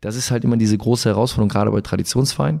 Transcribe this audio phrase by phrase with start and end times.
[0.00, 2.60] Das ist halt immer diese große Herausforderung, gerade bei Traditionsvereinen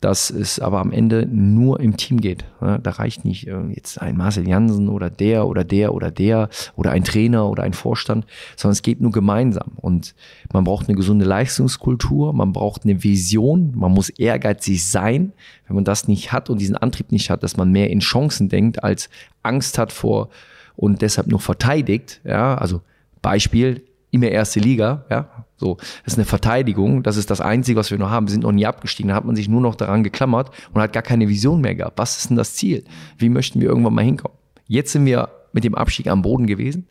[0.00, 2.44] dass es aber am Ende nur im Team geht.
[2.60, 6.92] Da reicht nicht äh, jetzt ein Marcel Jansen oder der oder der oder der oder
[6.92, 8.26] ein Trainer oder ein Vorstand,
[8.56, 9.72] sondern es geht nur gemeinsam.
[9.76, 10.14] Und
[10.52, 15.32] man braucht eine gesunde Leistungskultur, man braucht eine Vision, man muss ehrgeizig sein.
[15.66, 18.48] Wenn man das nicht hat und diesen Antrieb nicht hat, dass man mehr in Chancen
[18.48, 19.10] denkt, als
[19.42, 20.30] Angst hat vor
[20.76, 22.80] und deshalb nur verteidigt, ja, also
[23.20, 25.28] Beispiel, immer erste Liga, ja,
[25.60, 28.26] so, das ist eine Verteidigung, das ist das Einzige, was wir noch haben.
[28.26, 29.10] Wir sind noch nie abgestiegen.
[29.10, 31.98] Da hat man sich nur noch daran geklammert und hat gar keine Vision mehr gehabt.
[31.98, 32.82] Was ist denn das Ziel?
[33.18, 34.36] Wie möchten wir irgendwann mal hinkommen?
[34.66, 36.88] Jetzt sind wir mit dem Abstieg am Boden gewesen,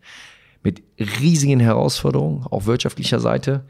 [0.62, 3.66] mit riesigen Herausforderungen auf wirtschaftlicher Seite,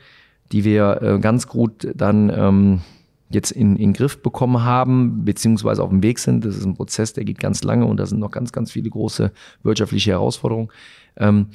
[0.52, 2.82] die wir äh, ganz gut dann ähm,
[3.30, 6.44] jetzt in, in Griff bekommen haben, beziehungsweise auf dem Weg sind.
[6.44, 8.90] Das ist ein Prozess, der geht ganz lange und da sind noch ganz, ganz viele
[8.90, 9.32] große
[9.64, 10.70] wirtschaftliche Herausforderungen.
[11.16, 11.48] Ähm,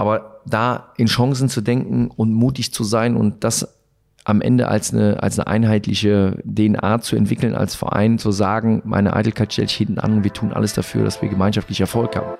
[0.00, 3.76] aber da in Chancen zu denken und mutig zu sein und das
[4.24, 9.14] am Ende als eine, als eine einheitliche DNA zu entwickeln, als Verein zu sagen, meine
[9.14, 12.38] Eitelkeit stellt sich hinten an und wir tun alles dafür, dass wir gemeinschaftlich Erfolg haben.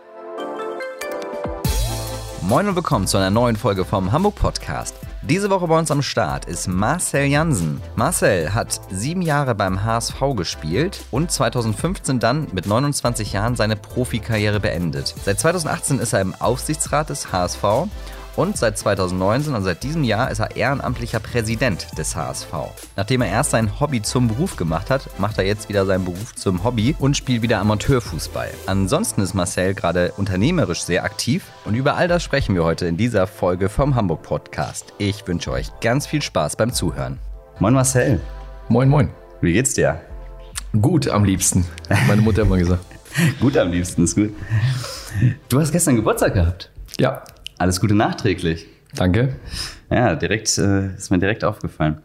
[2.49, 4.95] Moin und willkommen zu einer neuen Folge vom Hamburg Podcast.
[5.23, 7.83] Diese Woche bei uns am Start ist Marcel Jansen.
[7.95, 14.61] Marcel hat sieben Jahre beim HSV gespielt und 2015 dann mit 29 Jahren seine Profikarriere
[14.61, 15.15] beendet.
[15.23, 17.63] Seit 2018 ist er im Aufsichtsrat des HSV
[18.41, 22.49] und seit 2019, also seit diesem Jahr, ist er ehrenamtlicher Präsident des HSV.
[22.97, 26.35] Nachdem er erst sein Hobby zum Beruf gemacht hat, macht er jetzt wieder seinen Beruf
[26.35, 28.49] zum Hobby und spielt wieder Amateurfußball.
[28.65, 32.97] Ansonsten ist Marcel gerade unternehmerisch sehr aktiv und über all das sprechen wir heute in
[32.97, 34.95] dieser Folge vom Hamburg Podcast.
[34.97, 37.19] Ich wünsche euch ganz viel Spaß beim Zuhören.
[37.59, 38.21] Moin Marcel.
[38.71, 39.11] Moin, moin.
[39.43, 40.01] Wie geht's dir?
[40.81, 41.67] Gut am liebsten.
[42.09, 42.87] Meine Mutter hat mal gesagt.
[43.41, 44.33] gut am liebsten, ist gut.
[45.51, 46.71] Du hast gestern Geburtstag gehabt.
[46.99, 47.23] Ja,
[47.61, 48.67] alles Gute nachträglich.
[48.95, 49.37] Danke.
[49.91, 52.01] Ja, direkt, äh, ist mir direkt aufgefallen.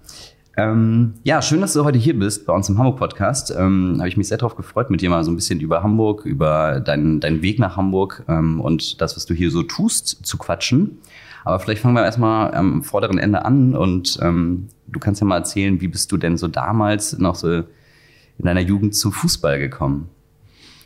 [0.57, 3.55] Ähm, ja, schön, dass du heute hier bist bei uns im Hamburg-Podcast.
[3.57, 6.25] Ähm, Habe ich mich sehr darauf gefreut, mit dir mal so ein bisschen über Hamburg,
[6.25, 10.38] über deinen, deinen Weg nach Hamburg ähm, und das, was du hier so tust, zu
[10.38, 10.99] quatschen.
[11.45, 15.38] Aber vielleicht fangen wir erstmal am vorderen Ende an und ähm, du kannst ja mal
[15.38, 17.65] erzählen, wie bist du denn so damals noch so in
[18.45, 20.09] deiner Jugend zum Fußball gekommen?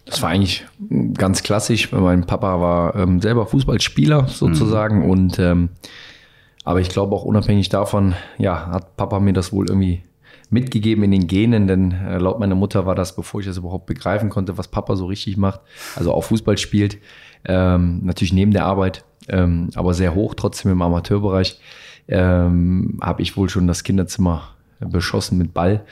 [0.10, 0.66] Das war eigentlich
[1.14, 1.92] ganz klassisch.
[1.92, 5.10] Mein Papa war ähm, selber Fußballspieler sozusagen mhm.
[5.10, 5.70] und ähm,
[6.64, 10.04] aber ich glaube auch unabhängig davon, ja, hat Papa mir das wohl irgendwie
[10.50, 13.86] mitgegeben in den Genen, denn äh, laut meiner Mutter war das, bevor ich das überhaupt
[13.86, 15.62] begreifen konnte, was Papa so richtig macht,
[15.96, 16.98] also auch Fußball spielt,
[17.46, 21.60] ähm, natürlich neben der Arbeit, ähm, aber sehr hoch trotzdem im Amateurbereich,
[22.08, 25.84] ähm, habe ich wohl schon das Kinderzimmer beschossen mit Ball,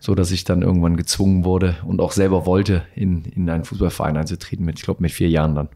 [0.00, 4.16] so dass ich dann irgendwann gezwungen wurde und auch selber wollte, in, in einen Fußballverein
[4.16, 5.68] einzutreten, mit, ich glaube, mit vier Jahren dann.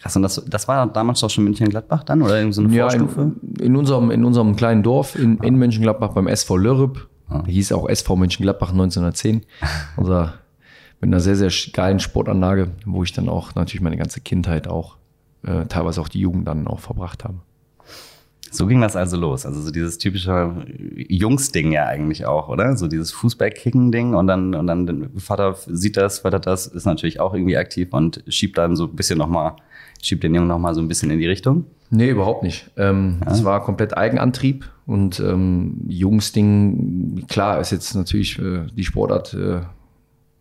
[0.00, 3.32] Krass, und das, das war damals doch schon München-Gladbach dann oder so eine ja, Vorstufe?
[3.42, 7.08] In, in, unserem, in unserem kleinen Dorf in, in Mönchengladbach beim SV Lörrep.
[7.28, 7.44] Ah.
[7.46, 9.42] Hieß auch SV Mönchengladbach 1910.
[9.96, 10.34] Unser,
[11.00, 14.96] mit einer sehr, sehr geilen Sportanlage, wo ich dann auch natürlich meine ganze Kindheit auch,
[15.46, 17.38] äh, teilweise auch die Jugend dann auch verbracht habe.
[18.54, 19.46] So ging das also los.
[19.46, 20.64] Also so dieses typische
[21.08, 22.76] Jungs-Ding ja eigentlich auch, oder?
[22.76, 27.34] So dieses Fußballkicken-Ding und dann, und dann Vater sieht das, Vater das, ist natürlich auch
[27.34, 29.56] irgendwie aktiv und schiebt dann so ein bisschen nochmal,
[30.00, 31.64] schiebt den Jungen nochmal so ein bisschen in die Richtung.
[31.90, 32.70] Nee, überhaupt nicht.
[32.76, 33.32] Ähm, ja.
[33.32, 39.62] Es war komplett Eigenantrieb und ähm, Jungs-Ding, klar, ist jetzt natürlich äh, die Sportart, äh,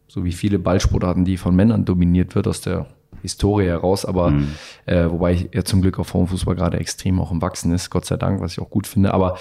[0.07, 2.85] so wie viele Ballsportarten, die von Männern dominiert wird aus der
[3.23, 4.49] Historie heraus, aber mhm.
[4.85, 8.17] äh, wobei er zum Glück auf Frauenfußball gerade extrem auch im Wachsen ist, Gott sei
[8.17, 9.13] Dank, was ich auch gut finde.
[9.13, 9.37] Aber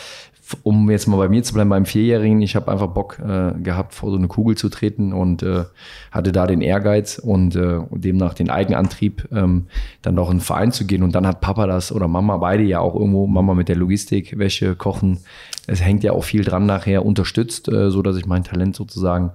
[0.62, 3.94] um jetzt mal bei mir zu bleiben, beim Vierjährigen, ich habe einfach Bock äh, gehabt,
[3.94, 5.64] vor so eine Kugel zu treten und äh,
[6.10, 9.66] hatte da den Ehrgeiz und, äh, demnach den Eigenantrieb, ähm,
[10.02, 11.02] dann doch in den Verein zu gehen.
[11.02, 14.38] Und dann hat Papa das oder Mama beide ja auch irgendwo, Mama mit der Logistik,
[14.38, 15.18] Wäsche, Kochen,
[15.66, 19.32] es hängt ja auch viel dran nachher, unterstützt, äh, so dass ich mein Talent sozusagen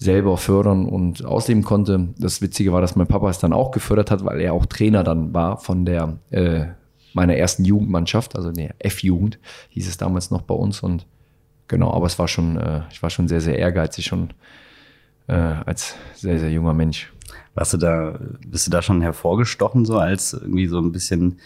[0.00, 2.08] selber fördern und ausleben konnte.
[2.18, 5.04] Das Witzige war, dass mein Papa es dann auch gefördert hat, weil er auch Trainer
[5.04, 6.64] dann war von der äh,
[7.12, 11.06] meiner ersten Jugendmannschaft, also der F-Jugend hieß es damals noch bei uns und
[11.68, 14.30] genau, aber es war schon, äh, ich war schon sehr, sehr ehrgeizig schon
[15.26, 17.12] äh, als sehr, sehr junger Mensch.
[17.54, 21.40] Warst du da, bist du da schon hervorgestochen, so als irgendwie so ein bisschen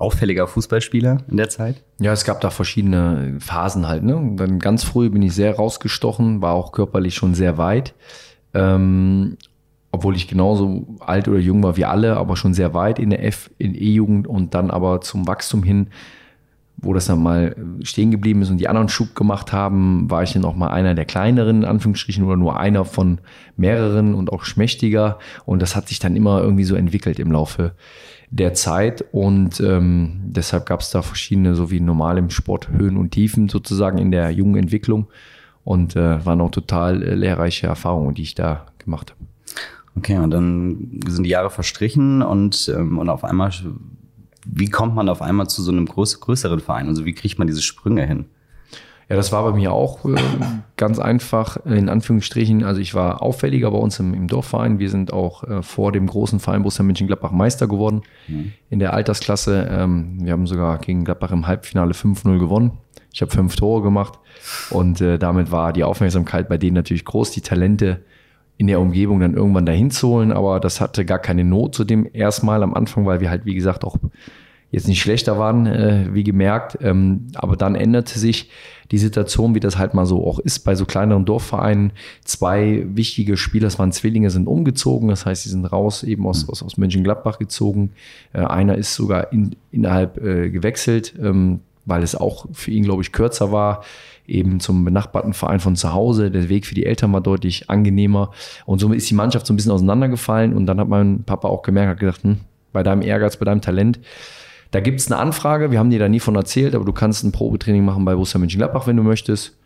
[0.00, 1.82] auffälliger Fußballspieler in der Zeit?
[2.00, 4.02] Ja, es gab da verschiedene Phasen halt.
[4.02, 4.32] Ne?
[4.36, 7.94] dann ganz früh bin ich sehr rausgestochen, war auch körperlich schon sehr weit.
[8.54, 9.36] Ähm,
[9.92, 13.24] obwohl ich genauso alt oder jung war wie alle, aber schon sehr weit in der
[13.24, 15.88] F, in E-Jugend und dann aber zum Wachstum hin
[16.82, 20.32] wo das dann mal stehen geblieben ist und die anderen Schub gemacht haben, war ich
[20.32, 23.18] dann auch mal einer der kleineren, in Anführungsstrichen, oder nur einer von
[23.56, 25.18] mehreren und auch schmächtiger.
[25.44, 27.72] Und das hat sich dann immer irgendwie so entwickelt im Laufe
[28.30, 29.04] der Zeit.
[29.12, 33.48] Und ähm, deshalb gab es da verschiedene, so wie normal im Sport, Höhen und Tiefen
[33.48, 35.08] sozusagen in der jungen Entwicklung.
[35.62, 39.20] Und äh, waren auch total äh, lehrreiche Erfahrungen, die ich da gemacht habe.
[39.96, 43.50] Okay, und dann sind die Jahre verstrichen und, ähm, und auf einmal
[44.46, 46.88] wie kommt man auf einmal zu so einem groß, größeren Verein?
[46.88, 48.26] Also wie kriegt man diese Sprünge hin?
[49.10, 50.14] Ja, das war bei mir auch äh,
[50.76, 52.62] ganz einfach, in Anführungsstrichen.
[52.62, 54.78] Also ich war auffälliger bei uns im, im Dorfverein.
[54.78, 58.52] Wir sind auch äh, vor dem großen Verein Borussia Mönchengladbach Meister geworden mhm.
[58.70, 59.68] in der Altersklasse.
[59.68, 62.78] Ähm, wir haben sogar gegen Gladbach im Halbfinale 5-0 gewonnen.
[63.12, 64.20] Ich habe fünf Tore gemacht
[64.70, 67.32] und äh, damit war die Aufmerksamkeit bei denen natürlich groß.
[67.32, 68.04] Die Talente
[68.58, 71.82] in der Umgebung dann irgendwann dahin zu holen, aber das hatte gar keine Not zu
[71.82, 73.96] dem erstmal am Anfang, weil wir halt, wie gesagt, auch
[74.70, 76.78] jetzt nicht schlechter waren, äh, wie gemerkt.
[76.80, 78.50] Ähm, aber dann änderte sich
[78.90, 81.92] die Situation, wie das halt mal so auch ist bei so kleineren Dorfvereinen.
[82.24, 85.08] Zwei wichtige Spieler, das waren Zwillinge, sind umgezogen.
[85.08, 87.92] Das heißt, sie sind raus, eben aus, aus, aus Mönchengladbach gezogen.
[88.32, 93.02] Äh, einer ist sogar in, innerhalb äh, gewechselt, ähm, weil es auch für ihn, glaube
[93.02, 93.82] ich, kürzer war
[94.26, 96.30] eben zum benachbarten Verein von zu Hause.
[96.30, 98.30] Der Weg für die Eltern war deutlich angenehmer.
[98.64, 100.54] Und somit ist die Mannschaft so ein bisschen auseinandergefallen.
[100.54, 102.38] Und dann hat mein Papa auch gemerkt, hat gedacht, hm,
[102.72, 103.98] bei deinem Ehrgeiz, bei deinem Talent,
[104.70, 105.70] da gibt es eine Anfrage.
[105.70, 108.38] Wir haben dir da nie von erzählt, aber du kannst ein Probetraining machen bei Borussia
[108.38, 109.56] Mönchengladbach, wenn du möchtest.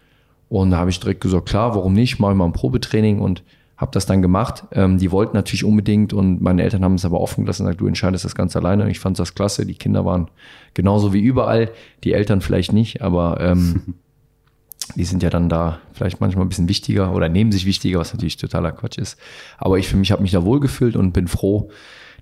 [0.48, 2.18] Und da habe ich direkt gesagt, klar, warum nicht?
[2.18, 3.42] Mache ich mal ein Probetraining und
[3.76, 4.64] habe das dann gemacht.
[4.72, 7.80] Ähm, die wollten natürlich unbedingt und meine Eltern haben es aber offen gelassen und gesagt,
[7.80, 8.84] du entscheidest das ganz alleine.
[8.84, 9.66] Und ich fand das klasse.
[9.66, 10.28] Die Kinder waren
[10.74, 11.70] genauso wie überall,
[12.04, 13.94] die Eltern vielleicht nicht, aber ähm,
[14.94, 18.12] die sind ja dann da vielleicht manchmal ein bisschen wichtiger oder nehmen sich wichtiger, was
[18.12, 19.18] natürlich totaler Quatsch ist.
[19.58, 21.70] Aber ich für mich habe mich da wohlgefühlt und bin froh,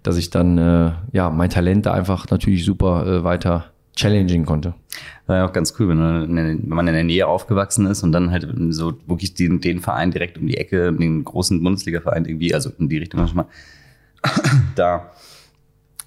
[0.03, 3.67] dass ich dann äh, ja mein Talent da einfach natürlich super äh, weiter
[3.97, 4.75] challenging konnte.
[5.27, 8.13] War ja auch ganz cool, wenn, man, wenn man in der Nähe aufgewachsen ist und
[8.13, 12.55] dann halt so wirklich den, den Verein direkt um die Ecke, den großen Bundesliga-Verein irgendwie,
[12.55, 13.47] also in die Richtung manchmal,
[14.77, 15.11] da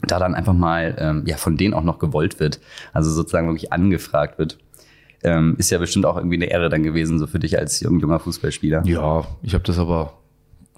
[0.01, 2.59] da dann einfach mal ähm, ja von denen auch noch gewollt wird,
[2.93, 4.57] also sozusagen wirklich angefragt wird.
[5.23, 8.19] Ähm, ist ja bestimmt auch irgendwie eine Ehre dann gewesen, so für dich als junger
[8.19, 8.83] Fußballspieler.
[8.85, 10.13] Ja, ich habe das aber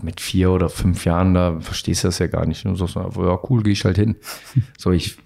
[0.02, 2.66] mit vier oder fünf Jahren, da verstehst du das ja gar nicht.
[2.66, 4.16] Und sagst, ja, cool, gehe ich halt hin.
[4.78, 5.18] so, ich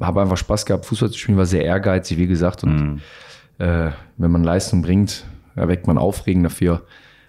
[0.00, 2.64] habe einfach Spaß gehabt, Fußball zu spielen, war sehr ehrgeizig, wie gesagt.
[2.64, 3.62] Und mm.
[3.62, 5.24] äh, wenn man Leistung bringt,
[5.54, 6.82] erweckt man Aufregen dafür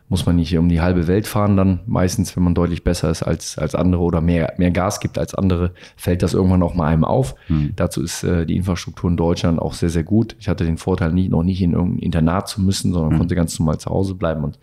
[0.09, 1.79] muss man nicht um die halbe Welt fahren dann.
[1.85, 5.35] Meistens, wenn man deutlich besser ist als, als andere oder mehr, mehr Gas gibt als
[5.35, 7.35] andere, fällt das irgendwann auch mal einem auf.
[7.49, 7.73] Mhm.
[7.75, 10.35] Dazu ist äh, die Infrastruktur in Deutschland auch sehr, sehr gut.
[10.39, 13.17] Ich hatte den Vorteil, nicht, noch nicht in irgendein Internat zu müssen, sondern mhm.
[13.17, 14.59] konnte ganz normal zu Hause bleiben und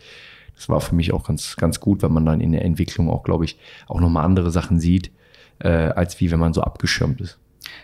[0.56, 3.22] das war für mich auch ganz, ganz gut, weil man dann in der Entwicklung auch,
[3.22, 5.10] glaube ich, auch nochmal andere Sachen sieht,
[5.58, 7.38] äh, als wie wenn man so abgeschirmt ist.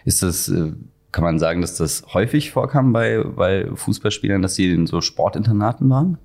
[0.04, 0.72] Ist das, äh,
[1.12, 5.88] kann man sagen, dass das häufig vorkam bei, bei Fußballspielern, dass sie in so Sportinternaten
[5.90, 6.18] waren?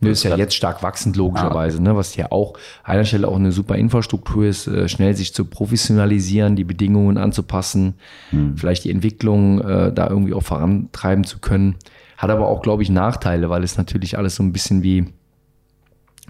[0.00, 1.80] Ne, ist ja jetzt stark wachsend, logischerweise, ah.
[1.80, 5.34] ne, was ja auch an einer Stelle auch eine super Infrastruktur ist, äh, schnell sich
[5.34, 7.94] zu professionalisieren, die Bedingungen anzupassen,
[8.30, 8.56] hm.
[8.56, 11.76] vielleicht die Entwicklung äh, da irgendwie auch vorantreiben zu können.
[12.18, 15.06] Hat aber auch, glaube ich, Nachteile, weil es natürlich alles so ein bisschen wie,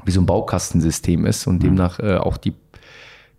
[0.04, 1.60] wie so ein Baukastensystem ist und hm.
[1.60, 2.54] demnach äh, auch die,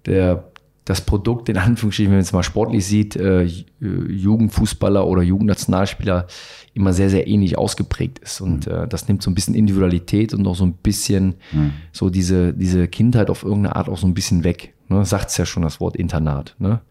[0.05, 0.45] der
[0.85, 3.49] das Produkt, in Anführungsstrichen, wenn man es mal sportlich sieht, äh, äh,
[3.81, 6.27] Jugendfußballer oder Jugendnationalspieler
[6.75, 8.39] immer sehr, sehr ähnlich ausgeprägt ist.
[8.39, 8.71] Und mhm.
[8.71, 11.73] äh, das nimmt so ein bisschen Individualität und auch so ein bisschen mhm.
[11.91, 14.75] so diese, diese Kindheit auf irgendeine Art auch so ein bisschen weg.
[14.87, 15.03] Ne?
[15.05, 16.55] Sagt es ja schon das Wort Internat.
[16.59, 16.81] Ne?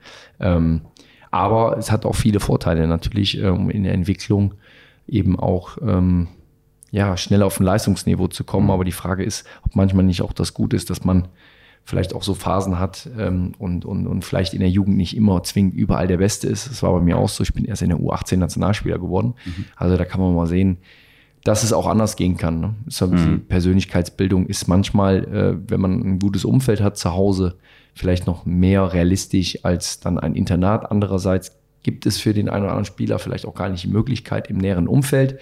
[0.41, 0.82] Ähm,
[1.31, 4.55] aber es hat auch viele Vorteile natürlich ähm, in der Entwicklung
[5.06, 6.29] eben auch ähm,
[6.94, 8.66] ja, schnell auf ein Leistungsniveau zu kommen.
[8.66, 8.71] Mhm.
[8.71, 11.26] Aber die Frage ist, ob manchmal nicht auch das Gute ist, dass man
[11.83, 15.42] vielleicht auch so Phasen hat ähm, und, und, und vielleicht in der Jugend nicht immer
[15.42, 16.71] zwingend überall der Beste ist.
[16.71, 17.42] Das war bei mir auch so.
[17.42, 19.35] Ich bin erst in der U18 Nationalspieler geworden.
[19.45, 19.64] Mhm.
[19.75, 20.78] Also da kann man mal sehen,
[21.42, 22.61] dass es auch anders gehen kann.
[22.61, 22.75] Ne?
[22.87, 23.45] So mhm.
[23.49, 27.59] Persönlichkeitsbildung ist manchmal, äh, wenn man ein gutes Umfeld hat zu Hause,
[27.92, 30.92] vielleicht noch mehr realistisch als dann ein Internat.
[30.92, 34.49] Andererseits gibt es für den einen oder anderen Spieler vielleicht auch gar nicht die Möglichkeit
[34.49, 35.40] im näheren Umfeld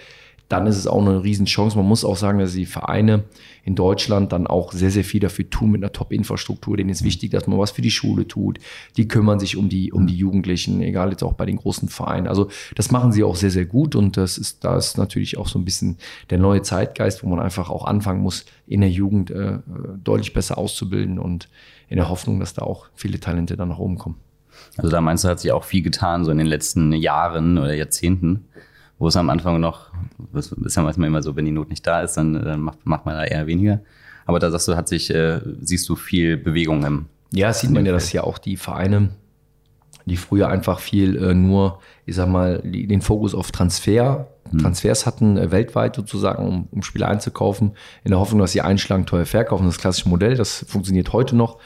[0.52, 1.78] dann ist es auch eine Riesenchance.
[1.78, 3.24] Man muss auch sagen, dass die Vereine
[3.64, 6.76] in Deutschland dann auch sehr, sehr viel dafür tun mit einer Top-Infrastruktur.
[6.76, 8.58] Denen ist wichtig, dass man was für die Schule tut.
[8.98, 12.26] Die kümmern sich um die, um die Jugendlichen, egal jetzt auch bei den großen Vereinen.
[12.26, 15.48] Also das machen sie auch sehr, sehr gut und das ist, da ist natürlich auch
[15.48, 15.96] so ein bisschen
[16.28, 19.58] der neue Zeitgeist, wo man einfach auch anfangen muss, in der Jugend äh,
[20.04, 21.48] deutlich besser auszubilden und
[21.88, 24.16] in der Hoffnung, dass da auch viele Talente dann nach oben kommen.
[24.76, 27.72] Also da meinst du, hat sich auch viel getan, so in den letzten Jahren oder
[27.72, 28.44] Jahrzehnten
[29.02, 29.90] wo es am Anfang noch,
[30.32, 32.86] das ist ja manchmal immer so, wenn die Not nicht da ist, dann, dann macht,
[32.86, 33.80] macht man da eher weniger.
[34.26, 37.06] Aber da sagst du, hat sich, äh, siehst du viel Bewegung im.
[37.32, 39.10] Ja, sieht man ja, dass ja auch die Vereine
[40.04, 44.28] die früher einfach viel äh, nur, ich sag mal, die, den Fokus auf Transfer,
[44.60, 47.72] Transfers hatten, äh, weltweit sozusagen, um, um Spieler einzukaufen,
[48.04, 49.66] in der Hoffnung, dass sie einschlagen, teuer verkaufen.
[49.66, 51.58] Das klassische Modell, das funktioniert heute noch.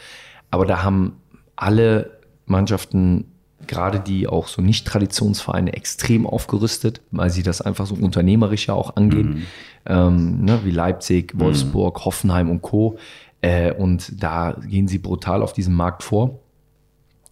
[0.51, 1.17] Aber da haben
[1.55, 3.36] alle Mannschaften,
[3.69, 8.97] gerade die auch so Nicht-Traditionsvereine, extrem aufgerüstet, weil sie das einfach so unternehmerisch ja auch
[8.97, 9.47] angehen,
[9.87, 12.99] ähm, ne, wie Leipzig, Wolfsburg, Hoffenheim und Co.
[13.41, 16.41] Äh, und da gehen sie brutal auf diesen Markt vor.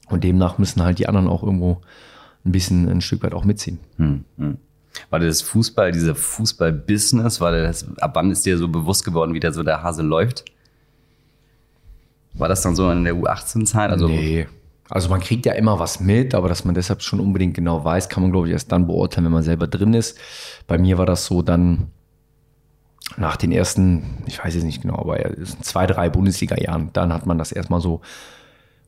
[0.09, 1.81] Und demnach müssen halt die anderen auch irgendwo
[2.45, 3.79] ein bisschen ein Stück weit auch mitziehen.
[3.97, 4.59] Hm, hm.
[5.11, 9.35] War dir das Fußball, dieser Fußball-Business, war das, ab wann ist dir so bewusst geworden,
[9.35, 10.45] wie da so der Hase läuft?
[12.35, 13.91] War das dann so in der U18-Zeit?
[13.91, 14.47] Also, nee.
[14.91, 18.09] Also man kriegt ja immer was mit, aber dass man deshalb schon unbedingt genau weiß,
[18.09, 20.19] kann man, glaube ich, erst dann beurteilen, wenn man selber drin ist.
[20.67, 21.89] Bei mir war das so dann
[23.17, 25.19] nach den ersten, ich weiß jetzt nicht genau, aber
[25.63, 28.01] zwei, drei Bundesliga-Jahren, dann hat man das erstmal so,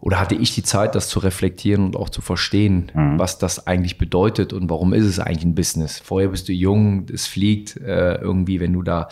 [0.01, 3.99] oder hatte ich die Zeit, das zu reflektieren und auch zu verstehen, was das eigentlich
[3.99, 5.99] bedeutet und warum ist es eigentlich ein Business.
[5.99, 9.09] Vorher bist du jung, es fliegt äh, irgendwie, wenn du da,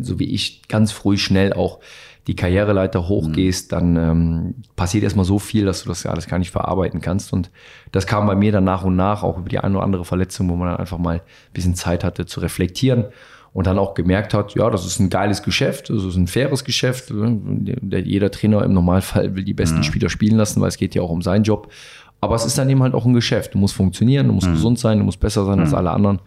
[0.00, 1.80] so wie ich, ganz früh schnell auch
[2.28, 6.50] die Karriereleiter hochgehst, dann ähm, passiert erstmal so viel, dass du das alles gar nicht
[6.50, 7.32] verarbeiten kannst.
[7.32, 7.50] Und
[7.90, 10.50] das kam bei mir dann nach und nach auch über die eine oder andere Verletzung,
[10.50, 13.06] wo man dann einfach mal ein bisschen Zeit hatte zu reflektieren
[13.54, 16.64] und dann auch gemerkt hat, ja, das ist ein geiles Geschäft, das ist ein faires
[16.64, 17.10] Geschäft.
[17.10, 21.00] Der, jeder Trainer im Normalfall will die besten Spieler spielen lassen, weil es geht ja
[21.00, 21.72] auch um seinen Job.
[22.20, 23.54] Aber es ist dann eben halt auch ein Geschäft.
[23.54, 26.20] Du musst funktionieren, du musst gesund sein, du musst besser sein als alle anderen.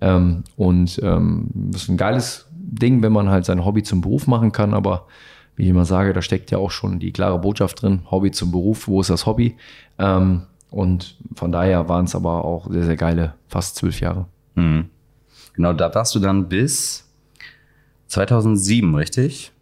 [0.00, 4.28] Ähm, und ähm, das ist ein geiles Ding, wenn man halt sein Hobby zum Beruf
[4.28, 5.06] machen kann, aber
[5.56, 8.50] wie ich immer sage, da steckt ja auch schon die klare Botschaft drin, Hobby zum
[8.50, 9.56] Beruf, wo ist das Hobby?
[9.98, 14.26] Ähm, und von daher waren es aber auch sehr, sehr geile fast zwölf Jahre.
[14.54, 14.88] hm.
[15.54, 17.08] Genau, da warst du dann bis
[18.06, 19.52] 2007, richtig?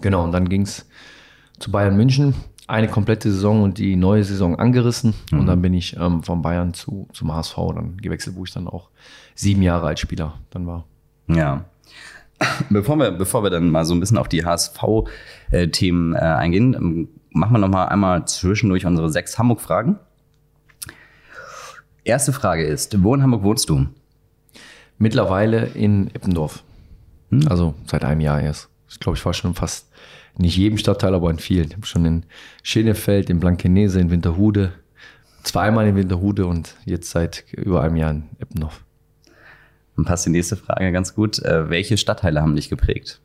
[0.00, 0.86] Genau, und dann ging es
[1.58, 2.34] zu Bayern München,
[2.66, 5.14] eine komplette Saison und die neue Saison angerissen.
[5.32, 8.66] Und dann bin ich ähm, von Bayern zu, zum HSV dann gewechselt, wo ich dann
[8.66, 8.90] auch
[9.34, 10.84] sieben Jahre als Spieler dann war.
[11.28, 11.64] Ja.
[12.70, 17.08] Bevor wir, bevor wir dann mal so ein bisschen auf die HSV-Themen äh, eingehen, ähm,
[17.30, 19.98] machen wir noch mal einmal zwischendurch unsere sechs Hamburg-Fragen.
[22.04, 23.86] Erste Frage ist, wo in Hamburg wohnst du?
[24.98, 26.62] Mittlerweile in Eppendorf.
[27.48, 28.68] Also seit einem Jahr erst.
[28.88, 29.88] Ich glaube, ich war schon fast
[30.36, 31.68] nicht jedem Stadtteil, aber in vielen.
[31.68, 32.24] Ich habe schon in
[32.62, 34.72] Schenefeld, in Blankenese, in Winterhude,
[35.42, 38.82] zweimal in Winterhude und jetzt seit über einem Jahr in Eppendorf.
[40.00, 41.40] Dann passt die nächste Frage ganz gut.
[41.40, 43.20] Äh, welche Stadtteile haben dich geprägt?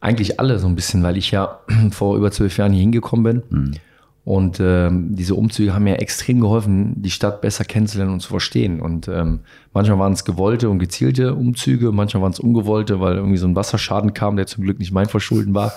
[0.00, 3.80] Eigentlich alle so ein bisschen, weil ich ja vor über zwölf Jahren hier hingekommen bin.
[4.24, 8.80] Und ähm, diese Umzüge haben mir extrem geholfen, die Stadt besser kennenzulernen und zu verstehen.
[8.80, 9.40] Und ähm,
[9.74, 13.56] manchmal waren es gewollte und gezielte Umzüge, manchmal waren es ungewollte, weil irgendwie so ein
[13.56, 15.72] Wasserschaden kam, der zum Glück nicht mein Verschulden war,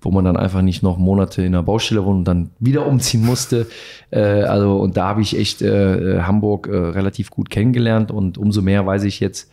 [0.00, 3.24] wo man dann einfach nicht noch Monate in der Baustelle wohnt und dann wieder umziehen
[3.24, 3.66] musste.
[4.10, 8.62] Äh, also und da habe ich echt äh, Hamburg äh, relativ gut kennengelernt und umso
[8.62, 9.50] mehr weiß ich jetzt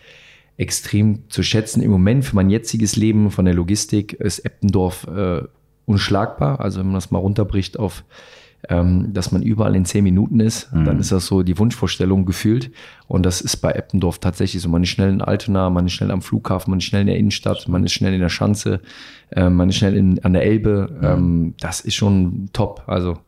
[0.58, 1.82] extrem zu schätzen.
[1.82, 5.42] Im Moment für mein jetziges Leben von der Logistik ist Eppendorf äh,
[5.86, 6.60] unschlagbar.
[6.60, 8.04] Also wenn man das mal runterbricht auf,
[8.70, 12.72] ähm, dass man überall in zehn Minuten ist, dann ist das so die Wunschvorstellung gefühlt.
[13.08, 14.70] Und das ist bei Eppendorf tatsächlich so.
[14.70, 17.18] Man ist schnell in Altona, man ist schnell am Flughafen, man ist schnell in der
[17.18, 18.82] Innenstadt, man ist schnell in der Schanze,
[19.30, 20.90] äh, man ist schnell in, an der Elbe.
[21.02, 22.84] Ähm, das ist schon top.
[22.88, 23.20] Also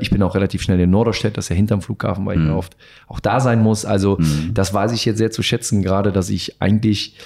[0.00, 2.54] ich bin auch relativ schnell in Norderstedt, das ist ja hinterm Flughafen, weil ich ja
[2.54, 2.76] oft
[3.08, 3.84] auch da sein muss.
[3.84, 4.18] Also
[4.54, 7.16] das weiß ich jetzt sehr zu schätzen, gerade, dass ich eigentlich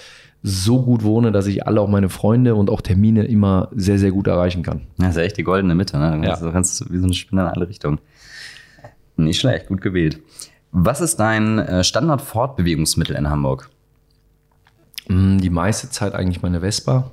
[0.42, 4.11] so gut wohne, dass ich alle auch meine Freunde und auch Termine immer sehr, sehr
[4.11, 4.82] gut erreichen kann.
[4.97, 6.12] Das ist ja echt die goldene Mitte, ne?
[6.12, 6.28] Du Ja.
[6.30, 7.99] kannst, du kannst wie so eine Spinne in alle Richtungen.
[9.16, 10.18] Nicht schlecht, gut gewählt.
[10.73, 13.68] Was ist dein äh, Standard-Fortbewegungsmittel in Hamburg?
[15.09, 17.11] Mm, Die meiste Zeit eigentlich meine Vespa.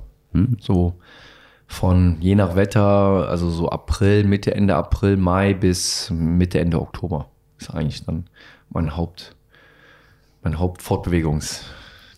[0.60, 0.94] So
[1.66, 2.80] von je nach Wetter,
[3.28, 7.28] also so April, Mitte, Ende April, Mai bis Mitte, Ende Oktober.
[7.58, 8.26] Ist eigentlich dann
[8.70, 9.34] mein Haupt,
[10.42, 10.58] mein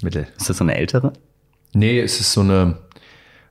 [0.02, 0.26] Hauptfortbewegungsmittel.
[0.36, 1.12] Ist das so eine ältere?
[1.72, 2.78] Nee, es ist so eine,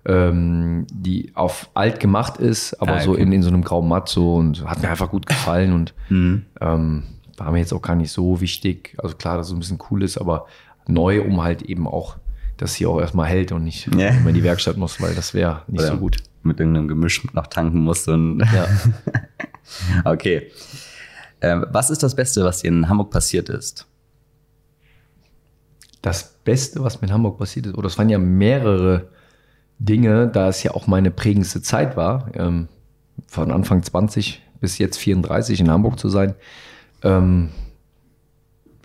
[0.06, 3.22] ähm, die auf alt gemacht ist, aber Ah, so okay.
[3.22, 6.46] in, in so einem grauen Matt so und hat mir einfach gut gefallen und Mhm.
[6.62, 7.04] ähm,
[7.38, 8.96] war mir jetzt auch gar nicht so wichtig.
[9.02, 10.48] Also klar, dass es ein bisschen cool ist, aber
[10.88, 12.18] neu, um halt eben auch,
[12.58, 14.10] dass sie auch erstmal hält und nicht Ja.
[14.10, 16.18] immer in die Werkstatt muss, weil das wäre nicht Oder so gut.
[16.44, 18.08] Mit irgendeinem Gemisch noch tanken musst.
[18.10, 18.68] Und Ja.
[20.12, 20.52] okay.
[21.42, 23.86] Ähm, was ist das Beste, was dir in Hamburg passiert ist?
[26.02, 29.10] Das Beste, was mir in Hamburg passiert ist, oder es waren ja mehrere
[29.80, 32.68] Dinge, da es ja auch meine prägendste Zeit war, ähm,
[33.28, 36.36] von Anfang 20 bis jetzt 34 in Hamburg zu sein,
[37.04, 37.50] ähm,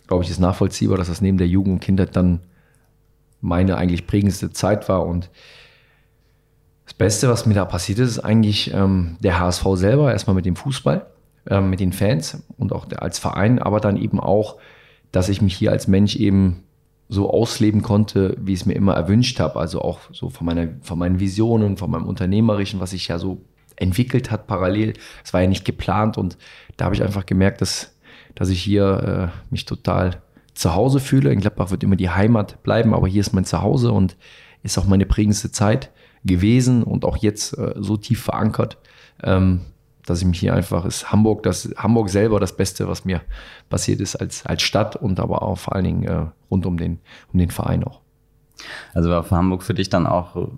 [0.06, 2.40] glaube ich, ist nachvollziehbar, dass das neben der Jugend und Kindheit dann
[3.40, 5.06] meine eigentlich prägendste Zeit war.
[5.06, 5.30] Und
[6.84, 10.46] das Beste, was mir da passiert ist, ist eigentlich ähm, der HSV selber, erstmal mit
[10.46, 11.06] dem Fußball.
[11.46, 14.56] äh, mit den Fans und auch als Verein, aber dann eben auch,
[15.12, 16.64] dass ich mich hier als Mensch eben
[17.14, 19.58] so ausleben konnte, wie ich es mir immer erwünscht habe.
[19.58, 23.40] Also auch so von, meiner, von meinen Visionen, von meinem Unternehmerischen, was sich ja so
[23.76, 24.94] entwickelt hat parallel.
[25.24, 26.36] Es war ja nicht geplant und
[26.76, 27.94] da habe ich einfach gemerkt, dass,
[28.34, 30.22] dass ich hier äh, mich total
[30.54, 31.32] zu Hause fühle.
[31.32, 34.16] In Gladbach wird immer die Heimat bleiben, aber hier ist mein Zuhause und
[34.62, 35.90] ist auch meine prägendste Zeit
[36.24, 38.78] gewesen und auch jetzt äh, so tief verankert,
[39.22, 39.60] ähm,
[40.06, 43.22] dass ich mich hier einfach ist Hamburg, das Hamburg selber das Beste, was mir
[43.68, 47.00] passiert ist als, als Stadt und aber auch vor allen Dingen äh, rund um den,
[47.32, 48.00] um den Verein auch.
[48.92, 50.48] Also war Hamburg für dich dann auch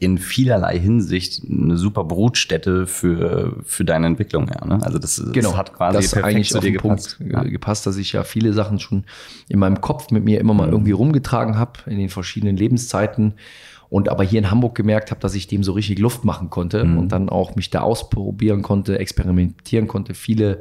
[0.00, 4.48] in vielerlei Hinsicht eine super Brutstätte für, für deine Entwicklung.
[4.48, 4.78] Ja, ne?
[4.82, 7.18] Also das, das genau, hat quasi das perfekt zu dir gepasst.
[7.18, 7.42] Punkt ja.
[7.42, 9.04] gepasst, dass ich ja viele Sachen schon
[9.48, 10.72] in meinem Kopf mit mir immer mal mhm.
[10.72, 13.34] irgendwie rumgetragen habe in den verschiedenen Lebenszeiten
[13.90, 16.84] und aber hier in Hamburg gemerkt habe, dass ich dem so richtig Luft machen konnte
[16.84, 16.98] mhm.
[16.98, 20.60] und dann auch mich da ausprobieren konnte, experimentieren konnte, viele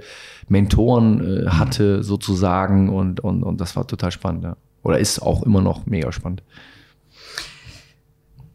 [0.50, 2.04] Mentoren äh, hatte mhm.
[2.04, 4.44] sozusagen und, und, und das war total spannend.
[4.44, 4.58] Ja.
[4.82, 6.42] Oder ist auch immer noch mega spannend.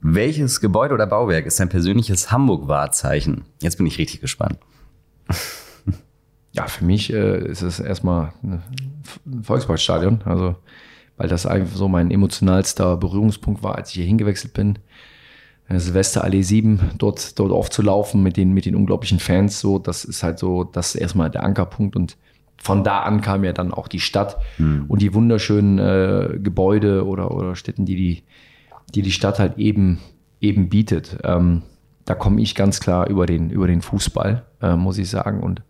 [0.01, 3.45] Welches Gebäude oder Bauwerk ist dein persönliches Hamburg-Wahrzeichen?
[3.63, 4.59] Jetzt bin ich richtig gespannt.
[6.57, 8.63] Ja, für mich äh, ist es erstmal ein
[9.43, 10.21] Volksparkstadion.
[10.25, 10.55] Also
[11.17, 14.79] weil das einfach so mein emotionalster Berührungspunkt war, als ich hier hingewechselt bin.
[15.69, 20.23] Äh, Silvesterallee 7, dort, dort aufzulaufen mit den, mit den unglaublichen Fans, so, das ist
[20.23, 22.17] halt so, das ist erstmal der Ankerpunkt und
[22.57, 24.87] von da an kam ja dann auch die Stadt mhm.
[24.89, 28.23] und die wunderschönen äh, Gebäude oder, oder Städten, die die,
[28.95, 29.99] die die Stadt halt eben,
[30.41, 31.19] eben bietet.
[31.25, 31.63] Ähm,
[32.05, 35.63] da komme ich ganz klar über den, über den Fußball, äh, muss ich sagen und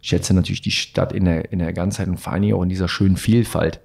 [0.00, 2.88] schätze natürlich die Stadt in der, in der Ganzheit und vor allem auch in dieser
[2.88, 3.80] schönen Vielfalt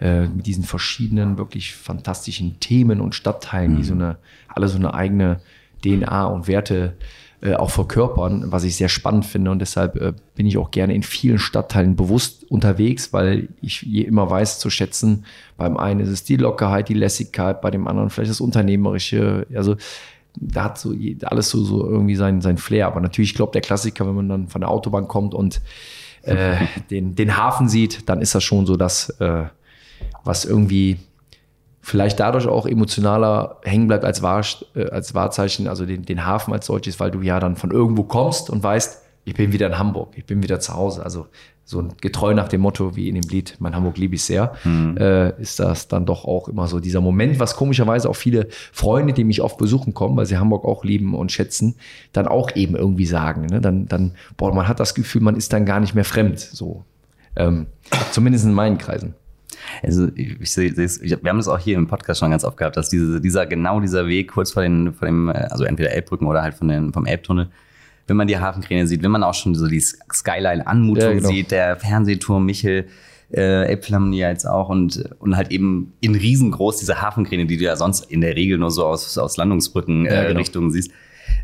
[0.00, 3.76] äh, mit diesen verschiedenen, wirklich fantastischen Themen und Stadtteilen, mhm.
[3.76, 5.40] die so eine, alle so eine eigene
[5.82, 6.94] DNA und Werte
[7.44, 9.50] äh, auch verkörpern, was ich sehr spannend finde.
[9.50, 14.30] Und deshalb äh, bin ich auch gerne in vielen Stadtteilen bewusst unterwegs, weil ich immer
[14.30, 18.30] weiß zu schätzen, beim einen ist es die Lockerheit, die Lässigkeit, bei dem anderen vielleicht
[18.30, 19.46] das Unternehmerische.
[19.54, 19.76] Also
[20.36, 22.86] da hat so alles so, so irgendwie sein, sein Flair.
[22.86, 25.60] Aber natürlich, ich glaube, der Klassiker, wenn man dann von der Autobahn kommt und
[26.22, 26.56] äh,
[26.90, 29.44] den, den Hafen sieht, dann ist das schon so dass äh,
[30.24, 30.98] was irgendwie
[31.80, 36.52] vielleicht dadurch auch emotionaler hängen bleibt als, Wahr, äh, als Wahrzeichen, also den, den Hafen
[36.52, 39.78] als solches, weil du ja dann von irgendwo kommst und weißt, ich bin wieder in
[39.78, 41.02] Hamburg, ich bin wieder zu Hause.
[41.02, 41.26] Also
[41.66, 44.96] so getreu nach dem Motto, wie in dem Lied, mein Hamburg liebe ich sehr, mhm.
[44.98, 49.14] äh, ist das dann doch auch immer so dieser Moment, was komischerweise auch viele Freunde,
[49.14, 51.76] die mich oft besuchen kommen, weil sie Hamburg auch lieben und schätzen,
[52.12, 53.46] dann auch eben irgendwie sagen.
[53.46, 53.60] Ne?
[53.62, 56.38] Dann, dann, boah, man hat das Gefühl, man ist dann gar nicht mehr fremd.
[56.38, 56.84] So.
[57.34, 57.66] Ähm,
[58.10, 59.14] zumindest in meinen Kreisen.
[59.82, 62.88] Also ich sehe, wir haben das auch hier im Podcast schon ganz oft gehabt, dass
[62.88, 66.42] diese, dieser genau dieser Weg kurz vor, den, vor dem, äh, also entweder Elbbrücken oder
[66.42, 67.48] halt von den, vom Elbtunnel,
[68.06, 71.28] wenn man die Hafenkräne sieht, wenn man auch schon so die Skyline-Anmutung ja, genau.
[71.28, 72.86] sieht, der Fernsehturm Michel,
[73.32, 77.76] äh, Elbphilharmonie jetzt auch und, und halt eben in riesengroß diese Hafenkräne, die du ja
[77.76, 80.38] sonst in der Regel nur so aus, aus Landungsbrücken äh, ja, genau.
[80.38, 80.90] Richtungen siehst.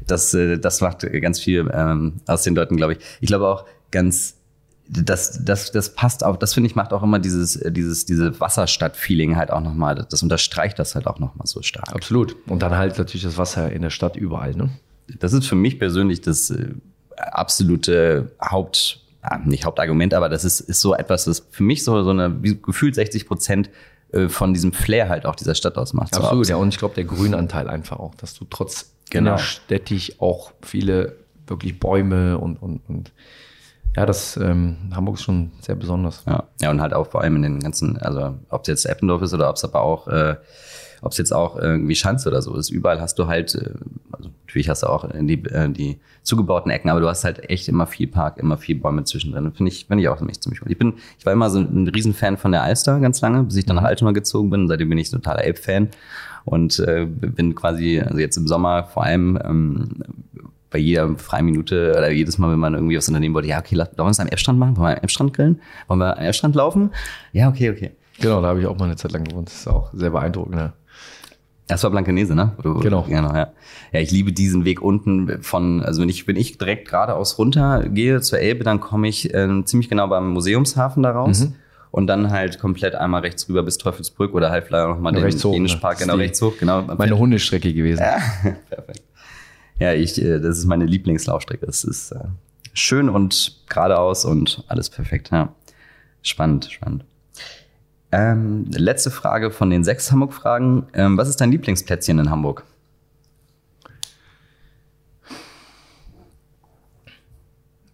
[0.06, 2.98] Das, äh, das macht ganz viel ähm, aus den Leuten, glaube ich.
[3.20, 4.39] Ich glaube auch ganz
[4.92, 9.36] das, das, das passt auch, das finde ich macht auch immer dieses, dieses, diese Wasserstadt-Feeling
[9.36, 11.94] halt auch nochmal, das unterstreicht das halt auch nochmal so stark.
[11.94, 12.36] Absolut.
[12.48, 14.70] Und dann halt natürlich das Wasser in der Stadt überall, ne?
[15.18, 16.74] Das ist für mich persönlich das äh,
[17.16, 22.02] absolute Haupt, äh, nicht Hauptargument, aber das ist, ist so etwas, das für mich so,
[22.02, 23.70] so eine, gefühlt 60 Prozent
[24.12, 26.16] äh, von diesem Flair halt auch dieser Stadt ausmacht.
[26.16, 26.56] Absolut, so ja.
[26.56, 29.36] Und ich glaube, der Grünanteil einfach auch, dass du trotz genau.
[29.38, 33.12] städtisch auch viele wirklich Bäume und, und, und
[33.96, 36.22] ja, das ähm, Hamburg ist schon sehr besonders.
[36.26, 36.44] Ja.
[36.60, 39.34] ja, und halt auch vor allem in den ganzen, also ob es jetzt Eppendorf ist
[39.34, 40.36] oder ob es aber auch, äh,
[41.02, 43.72] ob es jetzt auch irgendwie Schanze oder so ist, überall hast du halt, äh,
[44.12, 47.68] also natürlich hast du auch die, äh, die zugebauten Ecken, aber du hast halt echt
[47.68, 49.52] immer viel Park, immer viel Bäume zwischendrin.
[49.52, 50.70] Finde ich, finde ich auch ziemlich cool.
[50.70, 53.66] Ich bin, ich war immer so ein Riesenfan von der Alster ganz lange, bis ich
[53.66, 54.68] dann nach Altona gezogen bin.
[54.68, 55.88] Seitdem bin ich ein totaler Elb-Fan
[56.44, 59.88] und äh, bin quasi, also jetzt im Sommer vor allem ähm,
[60.70, 63.74] bei jeder freien Minute oder jedes Mal, wenn man irgendwie was unternehmen wollte, ja, okay,
[63.74, 64.76] lass, wollen wir es am Elbstrand machen?
[64.76, 65.60] Wollen wir am Elbstrand grillen?
[65.88, 66.90] Wollen wir am Elbstrand laufen?
[67.32, 67.90] Ja, okay, okay.
[68.20, 69.48] Genau, da habe ich auch mal eine Zeit lang gewohnt.
[69.48, 70.56] Das ist auch sehr beeindruckend.
[70.56, 70.72] Ja.
[71.70, 72.52] Das war Blankenese, ne?
[72.62, 73.02] Genau.
[73.02, 73.52] genau ja.
[73.92, 77.84] ja, ich liebe diesen Weg unten von, also wenn ich, wenn ich direkt geradeaus runter
[77.88, 81.40] gehe zur Elbe, dann komme ich äh, ziemlich genau beim Museumshafen da raus.
[81.40, 81.54] Mhm.
[81.92, 85.98] Und dann halt komplett einmal rechts rüber bis Teufelsbrück oder halt vielleicht nochmal den Dänischpark,
[85.98, 86.06] ne?
[86.06, 86.52] genau, rechts hoch.
[86.58, 86.82] Genau.
[86.82, 88.00] Meine Hundestrecke gewesen.
[88.00, 88.18] Ja,
[88.70, 89.02] perfekt.
[89.80, 91.66] Ja, ich, äh, das ist meine Lieblingslaufstrecke.
[91.66, 92.26] Es ist äh,
[92.74, 95.30] schön und geradeaus und alles perfekt.
[95.32, 95.54] Ja.
[96.22, 97.04] Spannend, spannend.
[98.12, 100.86] Ähm, letzte Frage von den sechs Hamburg-Fragen.
[100.92, 102.64] Ähm, was ist dein Lieblingsplätzchen in Hamburg?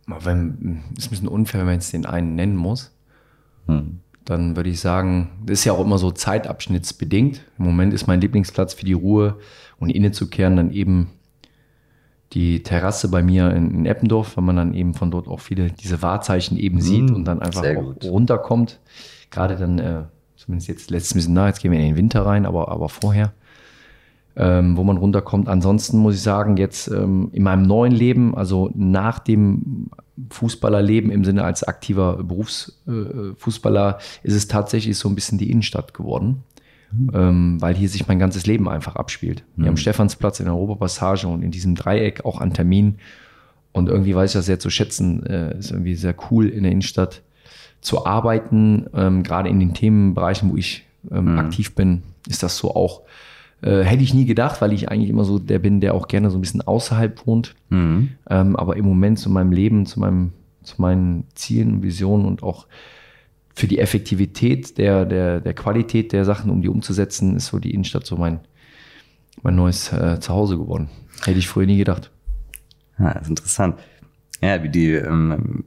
[0.09, 2.93] wenn, ist ein bisschen unfair, wenn man jetzt den einen nennen muss.
[3.67, 4.01] Hm.
[4.25, 7.43] Dann würde ich sagen, das ist ja auch immer so zeitabschnittsbedingt.
[7.59, 9.39] Im Moment ist mein Lieblingsplatz für die Ruhe
[9.79, 11.11] und innezukehren dann eben
[12.33, 15.71] die Terrasse bei mir in, in, Eppendorf, weil man dann eben von dort auch viele
[15.71, 18.81] diese Wahrzeichen eben sieht hm, und dann einfach auch runterkommt.
[19.31, 20.03] Gerade dann, äh,
[20.37, 23.33] zumindest jetzt letztes bisschen nah, jetzt gehen wir in den Winter rein, aber, aber vorher
[24.37, 25.49] ähm, wo man runterkommt.
[25.49, 29.89] Ansonsten muss ich sagen, jetzt ähm, in meinem neuen Leben, also nach dem
[30.31, 35.95] Fußballerleben im Sinne als aktiver Berufsfußballer, äh, ist es tatsächlich so ein bisschen die Innenstadt
[35.95, 36.43] geworden.
[36.93, 37.11] Mhm.
[37.15, 39.45] Ähm, weil hier sich mein ganzes Leben einfach abspielt.
[39.57, 39.63] Mhm.
[39.63, 42.99] Hier am Stephansplatz in der Europapassage und in diesem Dreieck auch an Terminen.
[43.73, 45.25] Und irgendwie weiß ich das sehr zu schätzen.
[45.27, 47.23] Äh, ist irgendwie sehr cool in der Innenstadt
[47.81, 48.87] zu arbeiten.
[48.95, 51.39] Ähm, gerade in den Themenbereichen, wo ich ähm, mhm.
[51.39, 53.03] aktiv bin, ist das so auch
[53.63, 56.31] äh, hätte ich nie gedacht, weil ich eigentlich immer so der bin, der auch gerne
[56.31, 57.55] so ein bisschen außerhalb wohnt.
[57.71, 58.11] Mhm.
[58.29, 62.67] Ähm, aber im Moment zu meinem Leben, zu, meinem, zu meinen Zielen, Visionen und auch
[63.57, 67.73] für die Effektivität der, der, der Qualität der Sachen, um die umzusetzen, ist so die
[67.73, 68.41] Innenstadt so mein,
[69.43, 70.91] mein neues äh, Zuhause geworden.
[71.25, 72.11] Hätte ich früher nie gedacht.
[72.99, 73.77] Ja, das ist interessant.
[74.43, 75.65] Ja, wie die ähm,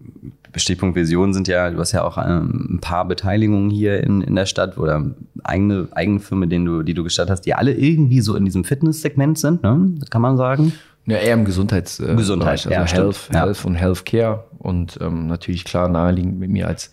[0.56, 4.36] Stichpunkt Vision sind ja, du hast ja auch ähm, ein paar Beteiligungen hier in, in
[4.36, 5.04] der Stadt oder
[5.44, 8.66] eigene, eigene Firmen, denen du, die du gestartet hast, die alle irgendwie so in diesem
[8.66, 9.96] Fitness-Segment sind, ne?
[10.12, 10.74] kann man sagen.
[11.08, 13.40] Ja, eher im Gesundheits äh, Gesundheit, also ja, Health, ja.
[13.40, 16.92] Health und Healthcare und ähm, natürlich klar naheliegend mit mir als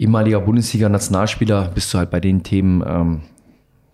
[0.00, 3.20] ehemaliger Bundesliga-Nationalspieler bist du halt bei den Themen, ähm,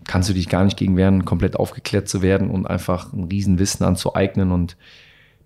[0.05, 3.85] kannst du dich gar nicht gegen wehren, komplett aufgeklärt zu werden und einfach ein Riesenwissen
[3.85, 4.53] anzueignen.
[4.53, 4.77] Und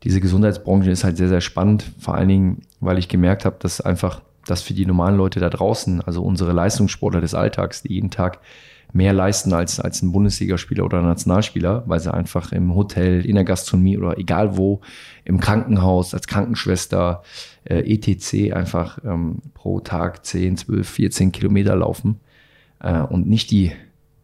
[0.03, 3.81] diese Gesundheitsbranche ist halt sehr, sehr spannend, vor allen Dingen, weil ich gemerkt habe, dass
[3.81, 8.11] einfach das für die normalen Leute da draußen, also unsere Leistungssportler des Alltags, die jeden
[8.11, 8.39] Tag
[8.93, 13.35] mehr leisten als, als ein Bundesligaspieler oder ein Nationalspieler, weil sie einfach im Hotel, in
[13.35, 14.81] der Gastronomie oder egal wo,
[15.23, 17.23] im Krankenhaus, als Krankenschwester,
[17.63, 18.53] äh, etc.
[18.53, 22.19] einfach ähm, pro Tag 10, 12, 14 Kilometer laufen
[22.79, 23.71] äh, und nicht die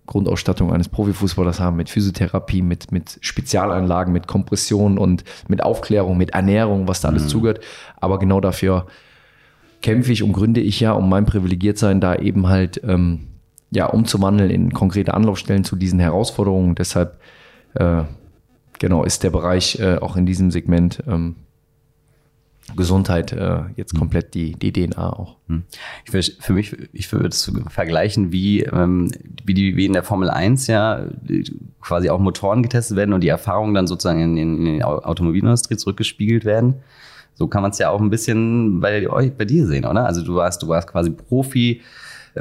[0.05, 6.31] Grundausstattung eines Profifußballers haben, mit Physiotherapie, mit, mit Spezialanlagen, mit Kompression und mit Aufklärung, mit
[6.31, 7.29] Ernährung, was da alles mhm.
[7.29, 7.59] zugehört.
[7.97, 8.87] Aber genau dafür
[9.81, 13.27] kämpfe ich und gründe ich ja, um mein Privilegiertsein da eben halt ähm,
[13.71, 16.75] ja, umzuwandeln in konkrete Anlaufstellen zu diesen Herausforderungen.
[16.75, 17.19] Deshalb
[17.75, 18.03] äh,
[18.79, 21.35] genau ist der Bereich äh, auch in diesem Segment ähm,
[22.75, 23.99] Gesundheit äh, jetzt hm.
[23.99, 25.37] komplett die, die DNA auch.
[25.47, 25.63] Hm.
[26.05, 29.09] Ich will, für mich, ich würde es vergleichen, wie, ähm,
[29.45, 31.05] wie, die, wie in der Formel 1 ja
[31.81, 35.77] quasi auch Motoren getestet werden und die Erfahrungen dann sozusagen in, in, in die Automobilindustrie
[35.77, 36.75] zurückgespiegelt werden.
[37.35, 40.05] So kann man es ja auch ein bisschen bei, bei dir sehen, oder?
[40.05, 41.81] Also du warst, du warst quasi Profi,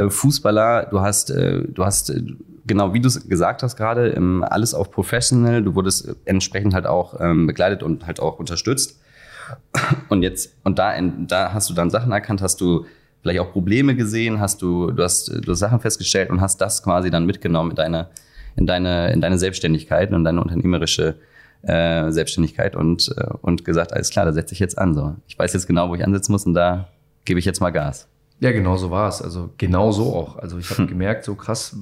[0.09, 2.23] Fußballer, du hast, äh, du hast äh,
[2.67, 6.87] genau wie du es gesagt hast gerade, ähm, alles auf Professional, du wurdest entsprechend halt
[6.87, 9.01] auch ähm, begleitet und halt auch unterstützt.
[10.09, 12.85] Und jetzt, und da, da hast du dann Sachen erkannt, hast du
[13.23, 16.83] vielleicht auch Probleme gesehen, hast du, du hast, du hast Sachen festgestellt und hast das
[16.83, 18.09] quasi dann mitgenommen in deine,
[18.57, 21.15] in deine, in deine Selbstständigkeit und deine unternehmerische
[21.63, 24.95] äh, Selbstständigkeit und, äh, und gesagt, alles klar, da setze ich jetzt an.
[24.95, 25.15] So.
[25.29, 26.89] Ich weiß jetzt genau, wo ich ansetzen muss und da
[27.25, 28.09] gebe ich jetzt mal Gas.
[28.41, 29.23] Ja, genau so war es.
[29.23, 30.37] Also genau so auch.
[30.37, 30.89] Also ich habe hm.
[30.89, 31.77] gemerkt, so krass,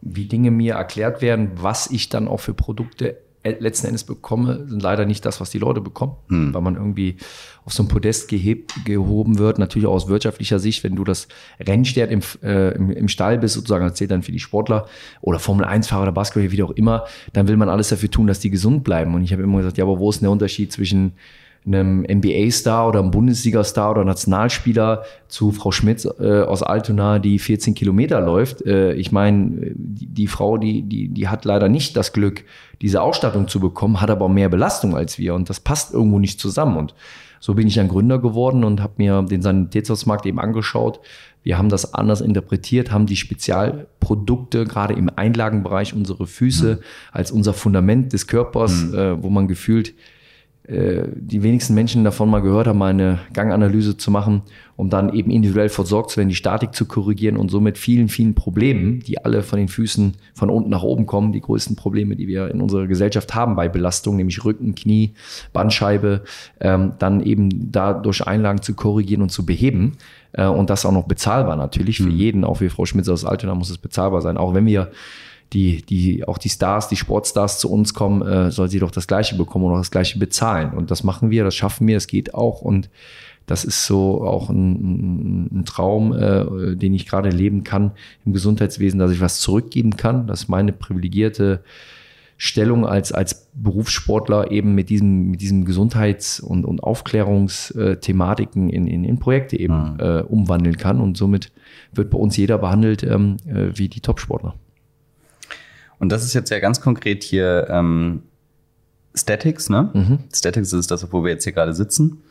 [0.00, 4.82] wie Dinge mir erklärt werden, was ich dann auch für Produkte letzten Endes bekomme, sind
[4.82, 6.52] leider nicht das, was die Leute bekommen, hm.
[6.52, 7.16] weil man irgendwie
[7.64, 9.58] auf so ein Podest gehebt, gehoben wird.
[9.58, 11.26] Natürlich auch aus wirtschaftlicher Sicht, wenn du das
[11.58, 14.86] Rennstern im, äh, im, im, Stall bist, sozusagen, das zählt dann für die Sportler
[15.22, 18.50] oder Formel-1-Fahrer oder Basketball, wie auch immer, dann will man alles dafür tun, dass die
[18.50, 19.14] gesund bleiben.
[19.14, 21.12] Und ich habe immer gesagt, ja, aber wo ist denn der Unterschied zwischen
[21.66, 27.74] einem NBA-Star oder einem Bundesliga-Star oder Nationalspieler zu Frau Schmidt äh, aus Altona, die 14
[27.74, 28.64] Kilometer läuft.
[28.64, 32.44] Äh, ich meine, die, die, Frau, die, die, die hat leider nicht das Glück,
[32.80, 36.40] diese Ausstattung zu bekommen, hat aber mehr Belastung als wir und das passt irgendwo nicht
[36.40, 36.76] zusammen.
[36.78, 36.94] Und
[37.40, 41.00] so bin ich dann Gründer geworden und habe mir den Sanitätshausmarkt eben angeschaut.
[41.42, 46.84] Wir haben das anders interpretiert, haben die Spezialprodukte gerade im Einlagenbereich unsere Füße mhm.
[47.12, 48.94] als unser Fundament des Körpers, mhm.
[48.94, 49.94] äh, wo man gefühlt
[50.72, 54.42] die wenigsten Menschen davon mal gehört haben, mal eine Ganganalyse zu machen,
[54.76, 58.34] um dann eben individuell versorgt zu werden, die Statik zu korrigieren und somit vielen, vielen
[58.34, 62.28] Problemen, die alle von den Füßen von unten nach oben kommen, die größten Probleme, die
[62.28, 65.14] wir in unserer Gesellschaft haben bei Belastung, nämlich Rücken, Knie,
[65.52, 66.22] Bandscheibe,
[66.60, 69.96] ähm, dann eben dadurch Einlagen zu korrigieren und zu beheben.
[70.32, 72.16] Äh, und das auch noch bezahlbar natürlich für mhm.
[72.16, 74.92] jeden, auch für Frau Schmitz aus Altona muss es bezahlbar sein, auch wenn wir
[75.52, 79.06] die, die, auch die Stars, die Sportstars zu uns kommen, äh, soll sie doch das
[79.06, 80.72] Gleiche bekommen und auch das Gleiche bezahlen.
[80.74, 82.62] Und das machen wir, das schaffen wir, es geht auch.
[82.62, 82.88] Und
[83.46, 87.92] das ist so auch ein, ein Traum, äh, den ich gerade leben kann
[88.24, 91.64] im Gesundheitswesen, dass ich was zurückgeben kann, dass meine privilegierte
[92.36, 99.04] Stellung als, als Berufssportler eben mit diesem, mit diesem Gesundheits- und, und Aufklärungsthematiken in, in,
[99.04, 100.00] in Projekte eben mhm.
[100.00, 101.00] äh, umwandeln kann.
[101.00, 101.52] Und somit
[101.92, 104.54] wird bei uns jeder behandelt ähm, äh, wie die Topsportler.
[106.00, 108.22] Und das ist jetzt ja ganz konkret hier ähm,
[109.14, 109.90] Statics, ne?
[109.92, 110.18] Mhm.
[110.34, 112.22] Statics ist das, wo wir jetzt hier gerade sitzen.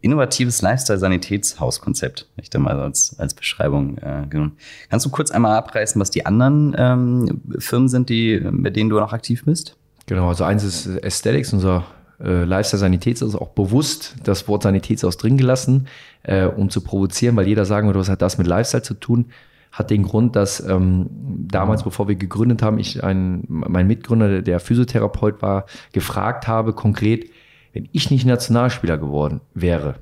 [0.00, 4.56] Innovatives Lifestyle-Sanitätshauskonzept, ich da mal als, als Beschreibung äh, genommen.
[4.88, 8.98] Kannst du kurz einmal abreißen, was die anderen ähm, Firmen sind, die, mit denen du
[8.98, 9.76] noch aktiv bist?
[10.06, 11.84] Genau, also eins ist Aesthetics, unser
[12.20, 15.86] äh, Lifestyle-Sanitätshaus, auch bewusst das Wort Sanitätshaus drin gelassen,
[16.24, 19.26] äh, um zu provozieren, weil jeder sagen würde, was hat das mit Lifestyle zu tun?
[19.72, 24.60] Hat den Grund, dass ähm, damals, bevor wir gegründet haben, ich einen, mein Mitgründer, der
[24.60, 27.30] Physiotherapeut war, gefragt habe, konkret,
[27.72, 29.96] wenn ich nicht Nationalspieler geworden wäre,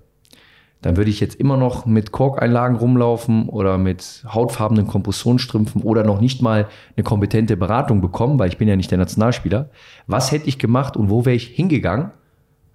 [0.83, 6.20] dann würde ich jetzt immer noch mit Korkeinlagen rumlaufen oder mit hautfarbenen Kompressionsstrümpfen oder noch
[6.20, 9.70] nicht mal eine kompetente Beratung bekommen, weil ich bin ja nicht der Nationalspieler.
[10.06, 12.12] Was hätte ich gemacht und wo wäre ich hingegangen?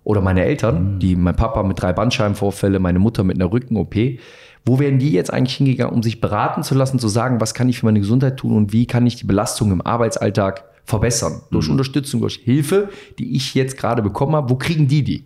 [0.04, 1.00] Oder meine Eltern, mhm.
[1.00, 3.96] die mein Papa mit drei Bandscheibenvorfälle, meine Mutter mit einer Rücken-OP.
[4.66, 7.70] Wo wären die jetzt eigentlich hingegangen, um sich beraten zu lassen, zu sagen, was kann
[7.70, 11.42] ich für meine Gesundheit tun und wie kann ich die Belastung im Arbeitsalltag verbessern?
[11.52, 11.74] Durch mhm.
[11.74, 14.50] Unterstützung, durch Hilfe, die ich jetzt gerade bekommen habe.
[14.50, 15.26] Wo kriegen die die?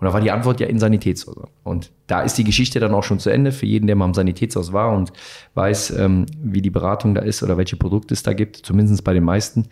[0.00, 1.48] Und da war die Antwort ja in Sanitätshäusern.
[1.64, 4.14] Und da ist die Geschichte dann auch schon zu Ende für jeden, der mal im
[4.14, 5.12] Sanitätshaus war und
[5.54, 8.56] weiß, ähm, wie die Beratung da ist oder welche Produkte es da gibt.
[8.56, 9.66] Zumindest bei den meisten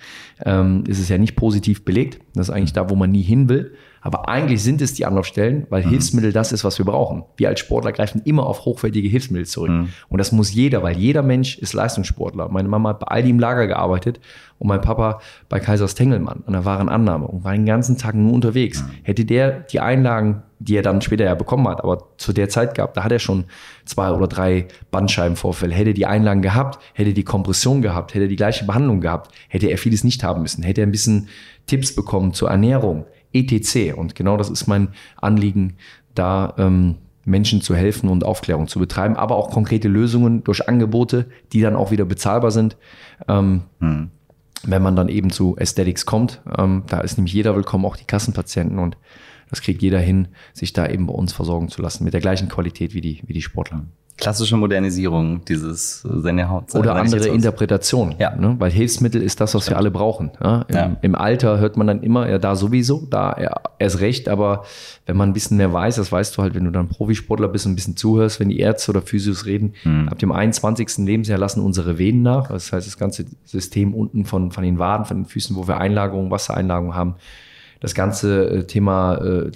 [0.44, 2.20] ähm, ist es ja nicht positiv belegt.
[2.34, 3.74] Das ist eigentlich da, wo man nie hin will.
[4.00, 5.90] Aber eigentlich sind es die Anlaufstellen, weil mhm.
[5.90, 7.24] Hilfsmittel das ist, was wir brauchen.
[7.36, 9.70] Wir als Sportler greifen immer auf hochwertige Hilfsmittel zurück.
[9.70, 9.88] Mhm.
[10.08, 12.48] Und das muss jeder, weil jeder Mensch ist Leistungssportler.
[12.48, 14.20] Meine Mama hat bei Aldi im Lager gearbeitet
[14.58, 18.32] und mein Papa bei Kaisers Tengelmann an der Warenannahme und war den ganzen Tag nur
[18.32, 18.82] unterwegs.
[18.82, 18.90] Mhm.
[19.02, 22.74] Hätte der die Einlagen, die er dann später ja bekommen hat, aber zu der Zeit
[22.74, 23.44] gehabt, da hat er schon
[23.84, 25.74] zwei oder drei Bandscheibenvorfälle.
[25.74, 29.78] Hätte die Einlagen gehabt, hätte die Kompression gehabt, hätte die gleiche Behandlung gehabt, hätte er
[29.78, 30.62] vieles nicht haben müssen.
[30.62, 31.28] Hätte er ein bisschen
[31.66, 33.04] Tipps bekommen zur Ernährung,
[33.38, 33.94] etc.
[33.96, 35.76] Und genau das ist mein Anliegen,
[36.14, 41.26] da ähm, Menschen zu helfen und Aufklärung zu betreiben, aber auch konkrete Lösungen durch Angebote,
[41.52, 42.76] die dann auch wieder bezahlbar sind.
[43.28, 44.10] Ähm, hm.
[44.62, 48.04] Wenn man dann eben zu Aesthetics kommt, ähm, da ist nämlich jeder willkommen, auch die
[48.04, 48.96] Kassenpatienten und
[49.50, 52.48] das kriegt jeder hin, sich da eben bei uns versorgen zu lassen, mit der gleichen
[52.48, 53.84] Qualität wie die, wie die Sportler
[54.16, 56.74] klassische Modernisierung dieses Sendehaut.
[56.74, 58.14] Oder andere Interpretation.
[58.18, 58.34] Ja.
[58.34, 58.56] Ne?
[58.58, 59.74] Weil Hilfsmittel ist das, was Stimmt.
[59.74, 60.30] wir alle brauchen.
[60.42, 60.64] Ja?
[60.68, 60.96] Im, ja.
[61.02, 64.64] Im, Alter hört man dann immer, ja, da sowieso, da ja, erst recht, aber
[65.04, 67.66] wenn man ein bisschen mehr weiß, das weißt du halt, wenn du dann Profisportler bist
[67.66, 70.08] und ein bisschen zuhörst, wenn die Ärzte oder Physios reden, mhm.
[70.08, 70.98] ab dem 21.
[70.98, 72.48] Lebensjahr lassen unsere Venen nach.
[72.48, 75.78] Das heißt, das ganze System unten von, von den Waden, von den Füßen, wo wir
[75.78, 77.16] Einlagerungen, Wassereinlagerungen haben,
[77.80, 79.50] das ganze äh, Thema äh,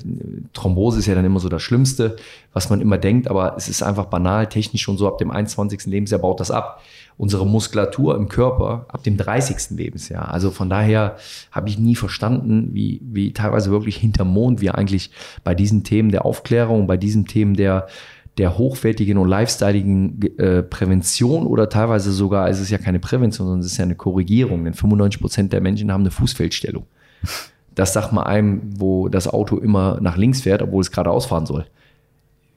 [0.52, 2.16] Thrombose ist ja dann immer so das Schlimmste,
[2.52, 5.87] was man immer denkt, aber es ist einfach banal, technisch schon so, ab dem 21.
[5.87, 6.83] Lebensjahr baut das ab.
[7.16, 9.76] Unsere Muskulatur im Körper ab dem 30.
[9.76, 10.33] Lebensjahr.
[10.33, 11.16] Also von daher
[11.52, 15.11] habe ich nie verstanden, wie, wie teilweise wirklich hinter Mond wir eigentlich
[15.44, 17.88] bei diesen Themen der Aufklärung, bei diesen Themen der
[18.38, 23.61] der hochwertigen und lifestyleigen äh, Prävention oder teilweise sogar, es ist ja keine Prävention, sondern
[23.61, 26.87] es ist ja eine Korrigierung, denn 95 Prozent der Menschen haben eine Fußfeldstellung.
[27.74, 31.46] Das sagt man einem, wo das Auto immer nach links fährt, obwohl es geradeaus fahren
[31.46, 31.66] soll.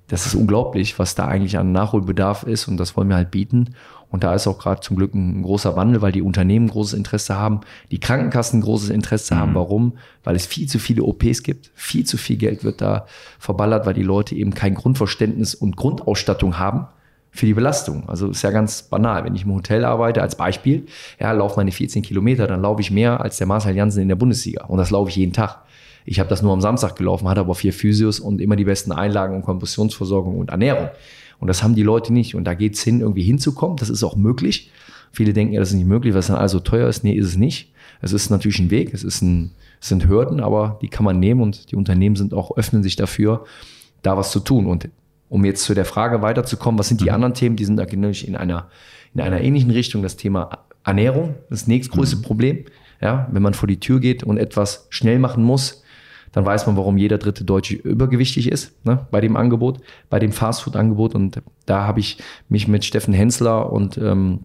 [0.07, 3.75] Das ist unglaublich, was da eigentlich an Nachholbedarf ist und das wollen wir halt bieten.
[4.09, 7.35] Und da ist auch gerade zum Glück ein großer Wandel, weil die Unternehmen großes Interesse
[7.35, 9.39] haben, die Krankenkassen großes Interesse mhm.
[9.39, 9.55] haben.
[9.55, 9.93] Warum?
[10.23, 13.07] Weil es viel zu viele OPs gibt, viel zu viel Geld wird da
[13.39, 16.87] verballert, weil die Leute eben kein Grundverständnis und Grundausstattung haben
[17.33, 18.07] für die Belastung.
[18.07, 19.25] Also ist ja ganz banal.
[19.25, 20.85] Wenn ich im Hotel arbeite, als Beispiel,
[21.19, 24.15] ja, laufe meine 14 Kilometer, dann laufe ich mehr als der Marcel Janssen in der
[24.15, 24.65] Bundesliga.
[24.65, 25.63] Und das laufe ich jeden Tag.
[26.05, 28.91] Ich habe das nur am Samstag gelaufen, hatte aber vier Physios und immer die besten
[28.91, 30.89] Einlagen und Kompressionsversorgung und Ernährung.
[31.39, 32.35] Und das haben die Leute nicht.
[32.35, 33.77] Und da geht's hin, irgendwie hinzukommen.
[33.77, 34.71] Das ist auch möglich.
[35.11, 37.03] Viele denken ja, das ist nicht möglich, weil es dann also teuer ist.
[37.03, 37.73] Nee, ist es nicht.
[38.01, 41.19] Es ist natürlich ein Weg, es, ist ein, es sind Hürden, aber die kann man
[41.19, 43.45] nehmen und die Unternehmen sind auch, öffnen sich dafür,
[44.01, 44.67] da was zu tun.
[44.67, 44.89] Und
[45.33, 47.15] um jetzt zu der Frage weiterzukommen, was sind die mhm.
[47.15, 47.55] anderen Themen?
[47.55, 48.69] Die sind natürlich in einer,
[49.15, 50.03] in einer ähnlichen Richtung.
[50.03, 52.21] Das Thema Ernährung, das nächstgrößte mhm.
[52.21, 52.65] Problem.
[53.01, 55.81] Ja, wenn man vor die Tür geht und etwas schnell machen muss,
[56.33, 60.31] dann weiß man, warum jeder dritte Deutsche übergewichtig ist ne, bei dem Angebot, bei dem
[60.31, 61.15] Fastfood-Angebot.
[61.15, 64.41] Und da habe ich mich mit Steffen Hensler und ähm,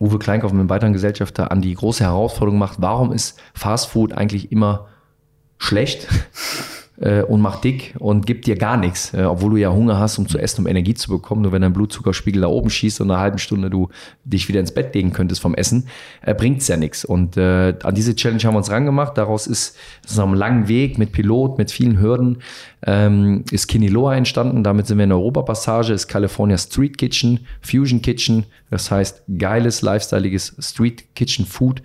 [0.00, 4.88] Uwe Kleinkauf, meinem weiteren Gesellschafter, an die große Herausforderung gemacht, warum ist Fastfood eigentlich immer
[5.56, 6.08] schlecht?
[7.00, 10.18] äh, und macht dick und gibt dir gar nichts, äh, obwohl du ja Hunger hast,
[10.18, 11.42] um zu essen, um Energie zu bekommen.
[11.42, 13.88] Nur wenn dein Blutzuckerspiegel da oben schießt und eine halbe Stunde du
[14.24, 15.86] dich wieder ins Bett legen könntest vom Essen,
[16.22, 17.04] äh, bringt's ja nichts.
[17.04, 19.16] Und äh, an diese Challenge haben wir uns rangemacht.
[19.16, 19.76] Daraus ist
[20.16, 22.38] nach einem langen Weg mit Pilot, mit vielen Hürden,
[22.84, 24.64] ähm, ist Kiniloa entstanden.
[24.64, 28.46] Damit sind wir in der Europapassage, ist California Street Kitchen, Fusion Kitchen.
[28.70, 31.82] Das heißt geiles, lifestyleiges Street Kitchen Food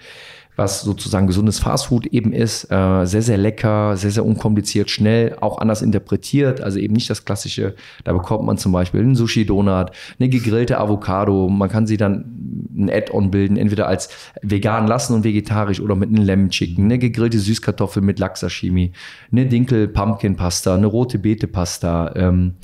[0.56, 2.72] was sozusagen gesundes Fastfood eben ist.
[2.72, 6.62] Äh, sehr, sehr lecker, sehr, sehr unkompliziert, schnell, auch anders interpretiert.
[6.62, 11.50] Also eben nicht das klassische, da bekommt man zum Beispiel einen Sushi-Donut, eine gegrillte Avocado.
[11.50, 14.10] Man kann sie dann ein Add-on bilden, entweder als
[14.42, 18.92] vegan lassen und vegetarisch oder mit einem Lemon Chicken, eine gegrillte Süßkartoffel mit Lachsashimi,
[19.32, 22.56] eine Dinkel-Pumpkin-Pasta, eine rote Beete-Pasta, ähm,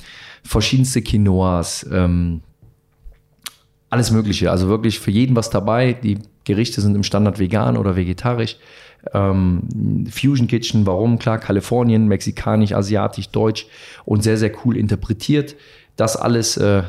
[0.44, 2.42] verschiedenste Quinoas, ähm,
[3.88, 4.50] alles Mögliche.
[4.50, 5.94] Also wirklich für jeden was dabei.
[5.94, 8.56] Die Gerichte sind im Standard vegan oder vegetarisch.
[9.14, 11.18] Ähm, Fusion Kitchen, warum?
[11.18, 13.66] Klar, Kalifornien, mexikanisch, asiatisch, deutsch
[14.04, 15.56] und sehr, sehr cool interpretiert.
[15.96, 16.82] Das alles, äh,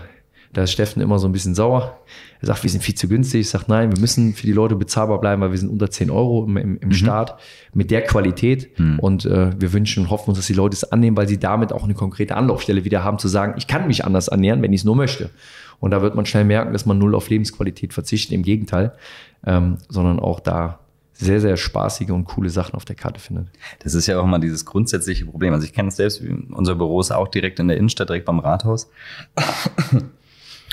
[0.54, 2.00] da ist Steffen immer so ein bisschen sauer.
[2.42, 3.42] Er sagt, wir sind viel zu günstig.
[3.42, 6.10] Ich sage, nein, wir müssen für die Leute bezahlbar bleiben, weil wir sind unter 10
[6.10, 6.94] Euro im, im, im mhm.
[6.94, 7.40] Start
[7.74, 8.78] mit der Qualität.
[8.78, 9.00] Mhm.
[9.00, 11.72] Und äh, wir wünschen und hoffen uns, dass die Leute es annehmen, weil sie damit
[11.72, 14.82] auch eine konkrete Anlaufstelle wieder haben, zu sagen, ich kann mich anders ernähren, wenn ich
[14.82, 15.30] es nur möchte.
[15.80, 18.34] Und da wird man schnell merken, dass man null auf Lebensqualität verzichtet.
[18.34, 18.94] Im Gegenteil,
[19.45, 20.80] ähm, sondern auch da
[21.13, 23.47] sehr, sehr spaßige und coole Sachen auf der Karte findet.
[23.84, 25.54] Das ist ja auch mal dieses grundsätzliche Problem.
[25.54, 28.39] Also ich kenne es selbst, unser Büro ist auch direkt in der Innenstadt, direkt beim
[28.39, 28.89] Rathaus.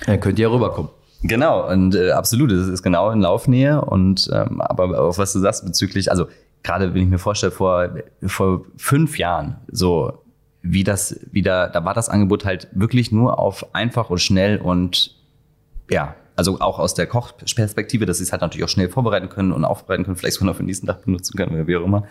[0.07, 0.91] Dann könnt ihr ja rüberkommen.
[1.23, 3.81] Genau, und äh, absolut, es ist genau in Laufnähe.
[3.81, 6.27] Und ähm, aber auch was du sagst bezüglich, also
[6.63, 7.91] gerade wenn ich mir vorstelle, vor,
[8.25, 10.23] vor fünf Jahren, so
[10.63, 15.17] wie das wieder, da war das Angebot halt wirklich nur auf einfach und schnell und
[15.91, 19.53] ja, also auch aus der Kochperspektive, dass sie es halt natürlich auch schnell vorbereiten können
[19.53, 21.85] und aufbereiten können, vielleicht sogar noch für den nächsten Tag benutzen können oder wie auch
[21.85, 22.07] immer.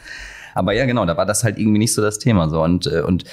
[0.58, 2.50] Aber ja, genau, da war das halt irgendwie nicht so das Thema.
[2.50, 2.64] So.
[2.64, 3.24] Und, äh, und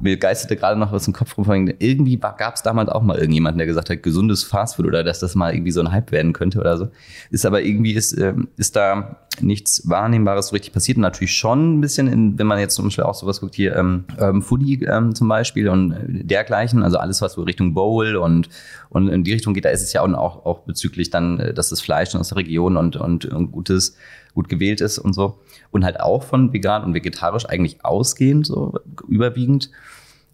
[0.00, 1.46] mir geisterte gerade noch was im Kopf rum.
[1.78, 5.34] Irgendwie gab es damals auch mal irgendjemanden, der gesagt hat, gesundes Fastfood oder dass das
[5.34, 6.88] mal irgendwie so ein Hype werden könnte oder so.
[7.30, 10.96] Ist aber irgendwie, ist, ähm, ist da nichts Wahrnehmbares so richtig passiert.
[10.98, 13.76] Und natürlich schon ein bisschen, in, wenn man jetzt zum Beispiel auch sowas guckt, hier
[13.76, 14.04] ähm,
[14.42, 18.48] Foodie ähm, zum Beispiel und dergleichen, also alles, was so Richtung Bowl und,
[18.90, 21.70] und in die Richtung geht, da ist es ja auch, auch bezüglich dann, äh, dass
[21.70, 23.96] das Fleisch aus der Region und, und, und gutes
[24.36, 25.38] gut gewählt ist und so.
[25.72, 28.74] Und halt auch von vegan und vegetarisch eigentlich ausgehend, so
[29.08, 29.70] überwiegend.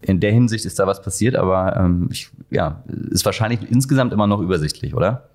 [0.01, 4.27] In der Hinsicht ist da was passiert, aber ähm, ich, ja, ist wahrscheinlich insgesamt immer
[4.27, 5.29] noch übersichtlich, oder?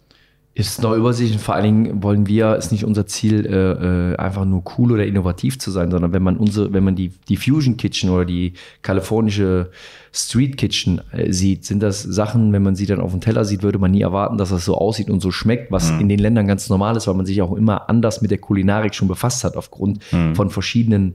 [0.58, 1.40] Ist noch übersichtlich.
[1.40, 5.06] Vor allen Dingen wollen wir, ist nicht unser Ziel, äh, äh, einfach nur cool oder
[5.06, 8.54] innovativ zu sein, sondern wenn man unsere, wenn man die, die Fusion Kitchen oder die
[8.82, 9.70] kalifornische
[10.12, 13.62] Street Kitchen äh, sieht, sind das Sachen, wenn man sie dann auf dem Teller sieht,
[13.62, 16.00] würde man nie erwarten, dass das so aussieht und so schmeckt, was mhm.
[16.00, 18.96] in den Ländern ganz normal ist, weil man sich auch immer anders mit der Kulinarik
[18.96, 20.34] schon befasst hat, aufgrund mhm.
[20.34, 21.14] von verschiedenen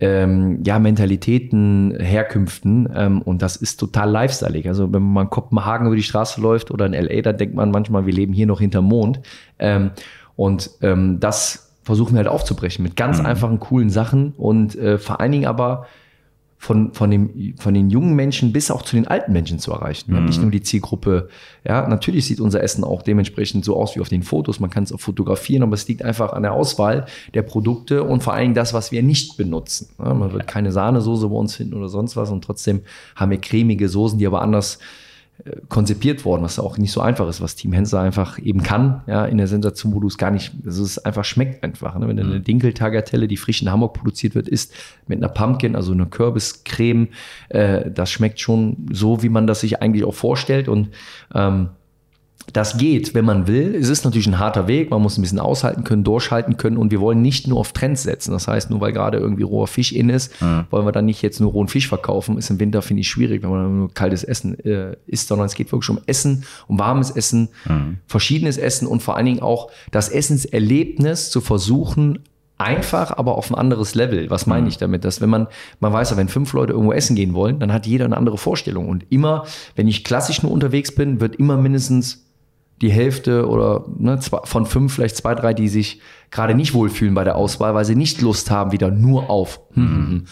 [0.00, 4.66] ähm, ja, Mentalitäten, Herkünften ähm, und das ist total lifestyleig.
[4.66, 7.70] Also wenn man in Kopenhagen über die Straße läuft oder in LA, da denkt man
[7.70, 9.20] manchmal, wir leben hier noch hinterm Mond
[9.58, 9.92] ähm,
[10.36, 13.26] und ähm, das versuchen wir halt aufzubrechen mit ganz mhm.
[13.26, 15.86] einfachen, coolen Sachen und äh, vor allen Dingen aber
[16.58, 20.14] von, von, dem, von den jungen Menschen bis auch zu den alten Menschen zu erreichen.
[20.14, 20.44] Haben nicht mhm.
[20.44, 21.28] nur die Zielgruppe,
[21.64, 24.84] ja, natürlich sieht unser Essen auch dementsprechend so aus wie auf den Fotos, man kann
[24.84, 28.42] es auch fotografieren, aber es liegt einfach an der Auswahl der Produkte und vor allen
[28.42, 29.88] Dingen das, was wir nicht benutzen.
[29.98, 32.80] Ja, man wird keine Sahnesoße bei uns finden oder sonst was und trotzdem
[33.14, 34.78] haben wir cremige Soßen, die aber anders
[35.68, 39.24] konzipiert worden, was auch nicht so einfach ist, was Team Hensler einfach eben kann, ja,
[39.26, 41.96] in der Sensation, wo du es gar nicht, also es einfach schmeckt einfach.
[41.98, 42.08] Ne?
[42.08, 42.44] Wenn du eine mhm.
[42.44, 44.72] Dinkeltagatelle, die frisch in Hamburg produziert wird, isst,
[45.06, 47.08] mit einer Pumpkin, also einer Kürbiscreme,
[47.50, 50.88] äh, das schmeckt schon so, wie man das sich eigentlich auch vorstellt und
[51.34, 51.68] ähm,
[52.52, 53.74] das geht, wenn man will.
[53.74, 54.90] Es ist natürlich ein harter Weg.
[54.90, 56.76] Man muss ein bisschen aushalten können, durchhalten können.
[56.76, 58.30] Und wir wollen nicht nur auf Trends setzen.
[58.30, 60.64] Das heißt, nur weil gerade irgendwie roher Fisch in ist, mhm.
[60.70, 62.38] wollen wir dann nicht jetzt nur rohen Fisch verkaufen.
[62.38, 65.54] Ist im Winter, finde ich, schwierig, wenn man nur kaltes Essen äh, isst, sondern es
[65.54, 67.98] geht wirklich um Essen, um warmes Essen, mhm.
[68.06, 72.20] verschiedenes Essen und vor allen Dingen auch das Essenserlebnis zu versuchen,
[72.58, 74.30] einfach, aber auf ein anderes Level.
[74.30, 74.68] Was meine mhm.
[74.68, 75.04] ich damit?
[75.04, 75.46] Dass wenn man,
[75.80, 78.38] man weiß ja, wenn fünf Leute irgendwo essen gehen wollen, dann hat jeder eine andere
[78.38, 78.88] Vorstellung.
[78.88, 79.44] Und immer,
[79.74, 82.25] wenn ich klassisch nur unterwegs bin, wird immer mindestens
[82.82, 87.24] die Hälfte oder ne, von fünf vielleicht zwei, drei, die sich gerade nicht wohlfühlen bei
[87.24, 89.60] der Auswahl, weil sie nicht Lust haben, wieder nur auf.
[89.76, 90.24] Mhm.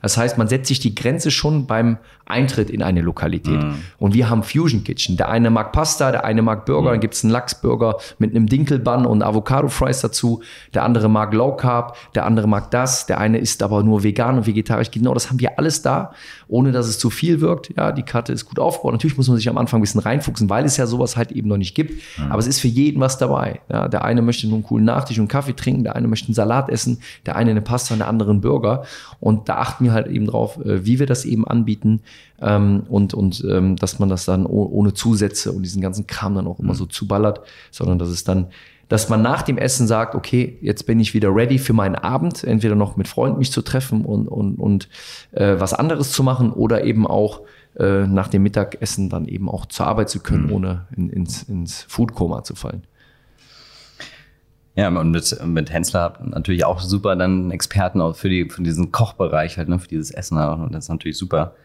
[0.00, 3.62] Das heißt, man setzt sich die Grenze schon beim Eintritt in eine Lokalität.
[3.62, 3.76] Mhm.
[3.98, 5.16] Und wir haben Fusion Kitchen.
[5.16, 6.94] Der eine mag Pasta, der eine mag Burger, mhm.
[6.94, 10.42] dann gibt's einen Lachsburger mit einem Dinkelbun und Avocado Fries dazu.
[10.74, 14.36] Der andere mag Low Carb, der andere mag das, der eine isst aber nur vegan
[14.36, 14.90] und vegetarisch.
[14.90, 16.12] Genau, das haben wir alles da,
[16.46, 17.72] ohne dass es zu viel wirkt.
[17.76, 18.92] Ja, die Karte ist gut aufgebaut.
[18.92, 21.48] Natürlich muss man sich am Anfang ein bisschen reinfuchsen, weil es ja sowas halt eben
[21.48, 22.02] noch nicht gibt.
[22.18, 22.30] Mhm.
[22.30, 23.60] Aber es ist für jeden was dabei.
[23.70, 26.34] Ja, der eine möchte nur einen coolen Nachtisch und Kaffee trinken, der eine möchte einen
[26.34, 28.84] Salat essen, der eine eine Pasta und der andere einen Burger.
[29.20, 32.00] Und da achten wir halt eben drauf, äh, wie wir das eben anbieten
[32.40, 36.46] ähm, und, und ähm, dass man das dann ohne Zusätze und diesen ganzen Kram dann
[36.46, 36.78] auch immer mhm.
[36.78, 38.48] so zuballert, sondern dass es dann
[38.88, 42.42] dass man nach dem Essen sagt, okay, jetzt bin ich wieder ready für meinen Abend,
[42.42, 44.88] entweder noch mit Freunden mich zu treffen und, und, und
[45.32, 47.42] äh, was anderes zu machen oder eben auch
[47.78, 50.52] äh, nach dem Mittagessen dann eben auch zur Arbeit zu können, mhm.
[50.52, 52.82] ohne in, ins, ins Foodkoma zu fallen.
[54.78, 58.92] Ja, und mit, mit Hensler natürlich auch super dann Experten auch für, die, für diesen
[58.92, 60.38] Kochbereich halt, ne, für dieses Essen.
[60.38, 61.56] Und das ist natürlich super.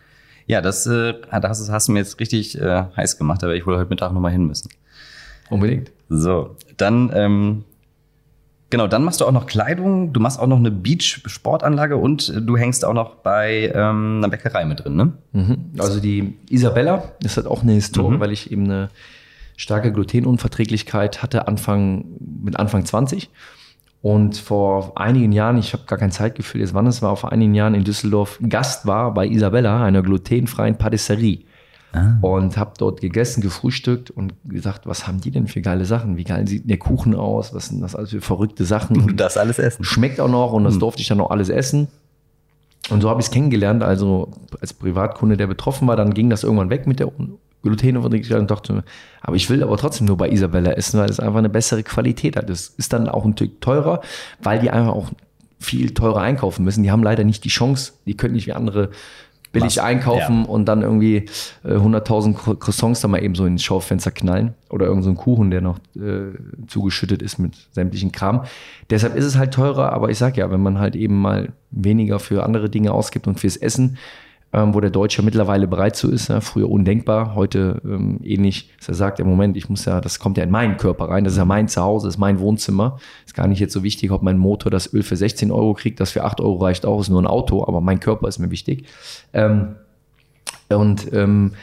[0.48, 3.78] Ja, das, äh, das hast du mir jetzt richtig äh, heiß gemacht, aber ich wohl
[3.78, 4.70] heute Mittag nochmal hin müssen.
[5.52, 5.92] Unbedingt.
[6.10, 7.66] So, dann, ähm,
[8.72, 12.58] genau, dann machst du auch noch Kleidung, du machst auch noch eine Beach-Sportanlage und du
[12.58, 15.14] hängst auch noch bei ähm, einer Bäckerei mit drin, ne?
[15.34, 15.58] Mhm.
[15.78, 18.20] Also die Isabella, das hat auch eine Historie, mhm.
[18.20, 18.90] weil ich eben eine
[19.56, 23.30] starke Glutenunverträglichkeit hatte, Anfang, mit Anfang 20.
[24.02, 27.56] Und vor einigen Jahren, ich habe gar kein Zeitgefühl jetzt wann es war, vor einigen
[27.56, 31.46] Jahren in Düsseldorf Gast war bei Isabella, einer glutenfreien Patisserie.
[31.94, 32.18] Ah.
[32.22, 36.18] Und habe dort gegessen, gefrühstückt und gesagt, was haben die denn für geile Sachen?
[36.18, 37.54] Wie geil sieht der Kuchen aus?
[37.54, 38.98] Was sind das alles für verrückte Sachen?
[39.02, 39.84] Und das alles essen.
[39.86, 40.80] Schmeckt auch noch und das hm.
[40.80, 41.88] durfte ich dann auch alles essen.
[42.90, 46.44] Und so habe ich es kennengelernt, also als Privatkunde, der betroffen war, dann ging das
[46.44, 47.08] irgendwann weg mit der
[47.64, 48.84] Glutenunverträglichkeit und dachte mir,
[49.22, 52.36] aber ich will aber trotzdem nur bei Isabella essen, weil es einfach eine bessere Qualität
[52.36, 52.50] hat.
[52.50, 54.02] Das ist dann auch ein Stück teurer,
[54.42, 55.12] weil die einfach auch
[55.60, 56.84] viel teurer einkaufen müssen.
[56.84, 58.92] Die haben leider nicht die Chance, die können nicht wie andere
[59.54, 59.84] billig Was?
[59.84, 60.50] einkaufen ja.
[60.50, 61.28] und dann irgendwie
[61.64, 65.62] äh, 100.000 Croissants da mal eben so ins Schaufenster knallen oder irgendein so Kuchen, der
[65.62, 66.36] noch äh,
[66.68, 68.44] zugeschüttet ist mit sämtlichen Kram.
[68.90, 72.20] Deshalb ist es halt teurer, aber ich sag ja, wenn man halt eben mal weniger
[72.20, 73.98] für andere Dinge ausgibt und fürs Essen,
[74.54, 76.28] ähm, wo der Deutsche mittlerweile bereit zu ist.
[76.30, 80.20] Ja, früher undenkbar, heute ähm, ähnlich, dass er sagt, im Moment, ich muss ja, das
[80.20, 83.00] kommt ja in meinen Körper rein, das ist ja mein Zuhause, das ist mein Wohnzimmer.
[83.26, 86.00] Ist gar nicht jetzt so wichtig, ob mein Motor das Öl für 16 Euro kriegt,
[86.00, 88.52] das für 8 Euro reicht auch, ist nur ein Auto, aber mein Körper ist mir
[88.52, 88.86] wichtig.
[89.34, 89.76] Ähm,
[90.70, 91.54] und ähm,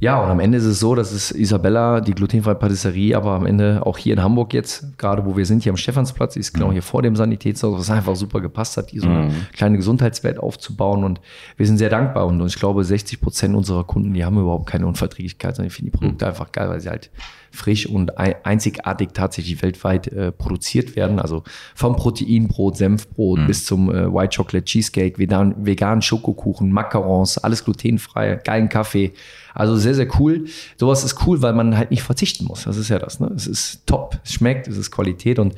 [0.00, 3.46] ja, und am Ende ist es so, dass es Isabella, die glutenfreie Patisserie, aber am
[3.46, 6.68] Ende auch hier in Hamburg jetzt, gerade wo wir sind, hier am Stephansplatz, ist genau
[6.68, 6.72] mhm.
[6.72, 9.46] hier vor dem Sanitätshaus, was einfach super gepasst hat, hier so eine mhm.
[9.52, 11.04] kleine Gesundheitswelt aufzubauen.
[11.04, 11.20] Und
[11.56, 12.26] wir sind sehr dankbar.
[12.26, 15.92] Und ich glaube, 60 Prozent unserer Kunden, die haben überhaupt keine Unverträglichkeit, sondern ich finde
[15.92, 16.28] die Produkte mhm.
[16.28, 17.10] einfach geil, weil sie halt
[17.54, 21.20] frisch und einzigartig tatsächlich weltweit äh, produziert werden.
[21.20, 23.46] Also vom Proteinbrot, Senfbrot mhm.
[23.46, 29.12] bis zum äh, White Chocolate Cheesecake, vegan, veganen Schokokuchen, Macarons, alles glutenfrei, geilen Kaffee.
[29.54, 30.46] Also sehr, sehr cool.
[30.76, 32.64] Sowas ist cool, weil man halt nicht verzichten muss.
[32.64, 33.20] Das ist ja das.
[33.20, 33.30] Ne?
[33.34, 35.54] Es ist top, es schmeckt, es ist Qualität und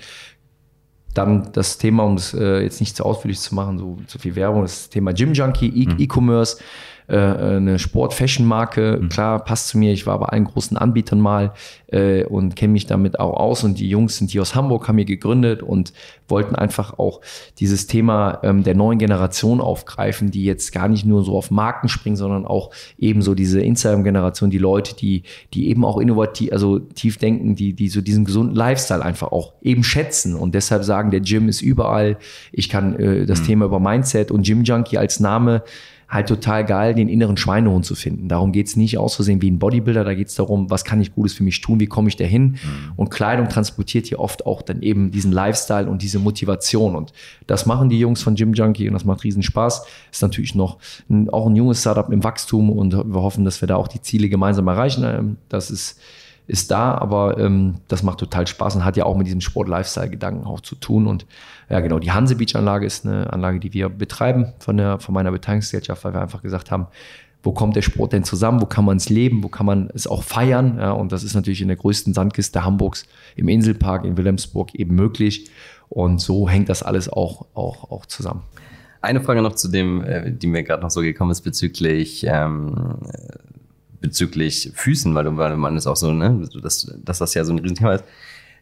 [1.15, 4.37] dann das Thema, um es äh, jetzt nicht zu ausführlich zu machen, so zu viel
[4.37, 5.97] Werbung, das Thema Gym Junkie, e- mhm.
[5.99, 6.59] E-Commerce.
[7.09, 8.99] Äh, eine Sport-Fashion-Marke.
[9.01, 9.09] Mhm.
[9.11, 9.93] Klar, passt zu mir.
[9.93, 11.53] Ich war bei allen großen Anbietern mal
[11.87, 13.63] äh, und kenne mich damit auch aus.
[13.63, 15.93] Und die Jungs sind hier aus Hamburg, haben hier gegründet und
[16.27, 17.21] wollten einfach auch
[17.61, 21.89] dieses Thema ähm, der neuen Generation aufgreifen, die jetzt gar nicht nur so auf Marken
[21.89, 25.23] springen, sondern auch eben so diese Instagram-Generation, die Leute, die,
[25.55, 29.53] die eben auch innovativ, also tief denken, die, die so diesen gesunden Lifestyle einfach auch
[29.63, 32.17] eben schätzen und deshalb sagen, der Gym ist überall.
[32.51, 33.47] Ich kann äh, das mhm.
[33.47, 35.63] Thema über Mindset und Gym Junkie als Name
[36.09, 38.29] halt total geil, den inneren Schweinehund zu finden.
[38.29, 41.35] Darum geht's nicht aus Versehen wie ein Bodybuilder, da geht's darum, was kann ich Gutes
[41.35, 42.43] für mich tun, wie komme ich dahin?
[42.43, 42.59] Mhm.
[42.97, 46.95] Und Kleidung transportiert hier oft auch dann eben diesen Lifestyle und diese Motivation.
[46.95, 47.13] Und
[47.47, 49.85] das machen die Jungs von Gym Junkie und das macht riesen Spaß.
[50.13, 50.79] Ist natürlich noch
[51.11, 54.01] ein, auch ein junges Startup im Wachstum und wir hoffen, dass wir da auch die
[54.01, 55.05] Ziele gemeinsam erreichen.
[55.05, 55.99] Ähm, das ist
[56.47, 60.47] ist da, aber ähm, das macht total Spaß und hat ja auch mit diesem Sport-Lifestyle-Gedanken
[60.47, 61.07] auch zu tun.
[61.07, 61.27] Und
[61.69, 65.33] ja, genau, die Hanse Beach-Anlage ist eine Anlage, die wir betreiben von, der, von meiner
[65.33, 66.87] Beteiligungsgesellschaft, weil wir einfach gesagt haben,
[67.43, 70.07] wo kommt der Sport denn zusammen, wo kann man es leben, wo kann man es
[70.07, 70.79] auch feiern.
[70.79, 74.95] Ja, und das ist natürlich in der größten Sandkiste Hamburgs im Inselpark in Wilhelmsburg eben
[74.95, 75.51] möglich.
[75.89, 78.43] Und so hängt das alles auch, auch, auch zusammen.
[79.01, 82.99] Eine Frage noch zu dem, äh, die mir gerade noch so gekommen ist bezüglich ähm,
[84.07, 87.53] bezüglich Füßen, weil, du, weil man ist auch so, ne, dass, dass das ja so
[87.53, 88.05] ein Riesenthema ist.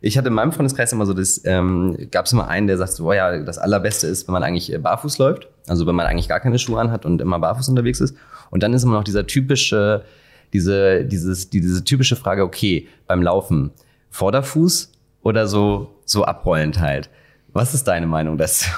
[0.01, 2.92] Ich hatte in meinem Freundeskreis immer so, das ähm, gab es immer einen, der sagt
[2.92, 6.07] so, oh ja, das Allerbeste ist, wenn man eigentlich äh, barfuß läuft, also wenn man
[6.07, 8.16] eigentlich gar keine Schuhe anhat und immer barfuß unterwegs ist.
[8.51, 10.05] Und dann ist immer noch dieser typische,
[10.53, 13.70] diese, dieses, diese typische Frage, okay, beim Laufen,
[14.11, 14.92] Vorderfuß
[15.22, 17.11] oder so, so abrollend halt.
[17.53, 18.70] Was ist deine Meinung dazu?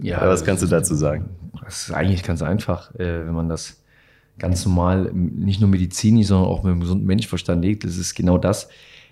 [0.00, 1.28] Ja, was kannst du dazu sagen?
[1.64, 3.81] Das ist eigentlich ganz einfach, äh, wenn man das
[4.38, 7.84] ganz normal, nicht nur medizinisch, sondern auch mit einem gesunden Menschverstand legt.
[7.84, 8.68] Das ist genau das.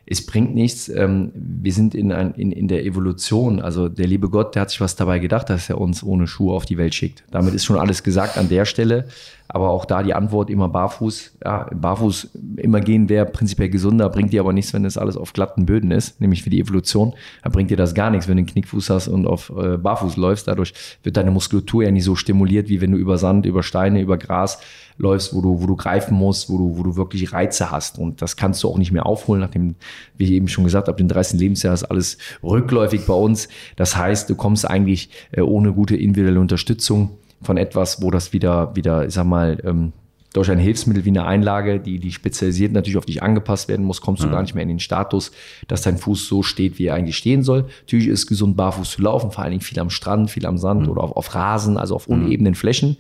[0.06, 0.88] Es bringt nichts.
[0.88, 3.60] Ähm, wir sind in, ein, in, in der Evolution.
[3.60, 6.54] Also der liebe Gott, der hat sich was dabei gedacht, dass er uns ohne Schuhe
[6.54, 7.22] auf die Welt schickt.
[7.30, 9.06] Damit ist schon alles gesagt an der Stelle.
[9.52, 11.38] Aber auch da die Antwort immer barfuß.
[11.44, 15.32] Ja, barfuß immer gehen wäre prinzipiell gesunder, bringt dir aber nichts, wenn das alles auf
[15.32, 17.14] glatten Böden ist, nämlich für die Evolution.
[17.42, 20.16] Da bringt dir das gar nichts, wenn du einen Knickfuß hast und auf äh, barfuß
[20.16, 20.46] läufst.
[20.46, 20.72] Dadurch
[21.02, 24.18] wird deine Muskulatur ja nicht so stimuliert, wie wenn du über Sand, über Steine, über
[24.18, 24.60] Gras
[24.98, 27.98] läufst, wo du, wo du greifen musst, wo du, wo du wirklich Reize hast.
[27.98, 29.74] Und das kannst du auch nicht mehr aufholen, nachdem,
[30.16, 31.40] wie ich eben schon gesagt habe, den 30.
[31.40, 33.48] Lebensjahr ist alles rückläufig bei uns.
[33.74, 37.10] Das heißt, du kommst eigentlich äh, ohne gute individuelle Unterstützung
[37.42, 39.92] von etwas, wo das wieder, wieder, ich sag mal, ähm,
[40.32, 44.00] durch ein Hilfsmittel wie eine Einlage, die, die spezialisiert natürlich auf dich angepasst werden muss,
[44.00, 44.32] kommst du Mhm.
[44.32, 45.32] gar nicht mehr in den Status,
[45.66, 47.64] dass dein Fuß so steht, wie er eigentlich stehen soll.
[47.82, 50.56] Natürlich ist es gesund, barfuß zu laufen, vor allen Dingen viel am Strand, viel am
[50.56, 50.88] Sand Mhm.
[50.88, 52.96] oder auf, auf Rasen, also auf unebenen Flächen.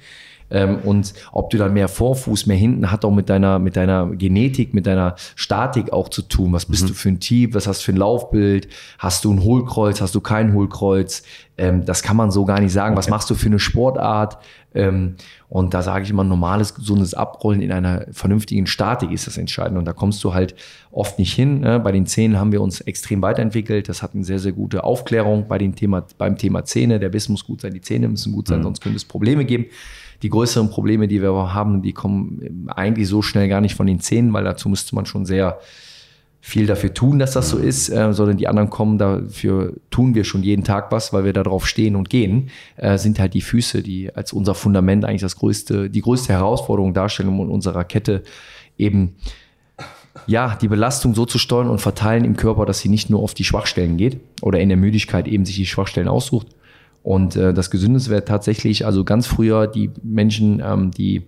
[0.50, 4.06] Ähm, und ob du dann mehr Vorfuß, mehr hinten, hat auch mit deiner, mit deiner
[4.06, 6.52] Genetik, mit deiner Statik auch zu tun.
[6.52, 7.54] Was bist du für ein Typ?
[7.54, 8.68] Was hast du für ein Laufbild?
[8.98, 10.00] Hast du ein Hohlkreuz?
[10.00, 11.22] Hast du kein Hohlkreuz?
[11.56, 12.96] Ähm, das kann man so gar nicht sagen.
[12.96, 14.38] Was machst du für eine Sportart?
[14.74, 15.16] Ähm,
[15.48, 19.78] und da sage ich immer, normales, gesundes Abrollen in einer vernünftigen Statik ist das Entscheidende.
[19.78, 20.54] Und da kommst du halt
[20.90, 21.60] oft nicht hin.
[21.60, 21.80] Ne?
[21.80, 23.88] Bei den Zähnen haben wir uns extrem weiterentwickelt.
[23.88, 26.98] Das hat eine sehr, sehr gute Aufklärung bei dem Thema, beim Thema Zähne.
[26.98, 29.66] Der Biss muss gut sein, die Zähne müssen gut sein, sonst könnte es Probleme geben.
[30.22, 34.00] Die größeren Probleme, die wir haben, die kommen eigentlich so schnell gar nicht von den
[34.00, 35.58] Zähnen, weil dazu müsste man schon sehr
[36.42, 40.24] viel dafür tun, dass das so ist, äh, sondern die anderen kommen dafür, tun wir
[40.24, 43.82] schon jeden Tag was, weil wir darauf stehen und gehen, äh, sind halt die Füße,
[43.82, 48.22] die als unser Fundament eigentlich das größte, die größte Herausforderung darstellen, um in unserer Kette
[48.78, 49.16] eben
[50.26, 53.34] ja, die Belastung so zu steuern und verteilen im Körper, dass sie nicht nur auf
[53.34, 56.48] die Schwachstellen geht oder in der Müdigkeit eben sich die Schwachstellen aussucht.
[57.02, 61.26] Und äh, das Gesündeste wäre tatsächlich, also ganz früher die Menschen, ähm, die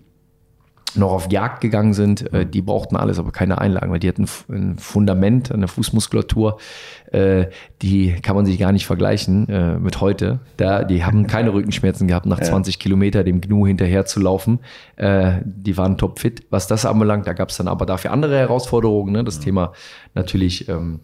[0.95, 4.27] noch auf Jagd gegangen sind, äh, die brauchten alles, aber keine Einlagen, weil die hatten
[4.51, 6.59] ein Fundament, eine Fußmuskulatur,
[7.11, 7.47] äh,
[7.81, 10.41] die kann man sich gar nicht vergleichen äh, mit heute.
[10.57, 14.61] Da, die haben keine Rückenschmerzen gehabt, nach 20 Kilometer dem Gnu hinterher zu laufen.
[14.97, 17.27] Äh, die waren topfit, was das anbelangt.
[17.27, 19.13] Da gab es dann aber dafür andere Herausforderungen.
[19.13, 19.25] Ne?
[19.25, 19.73] Das Thema
[20.15, 21.01] natürlich ähm,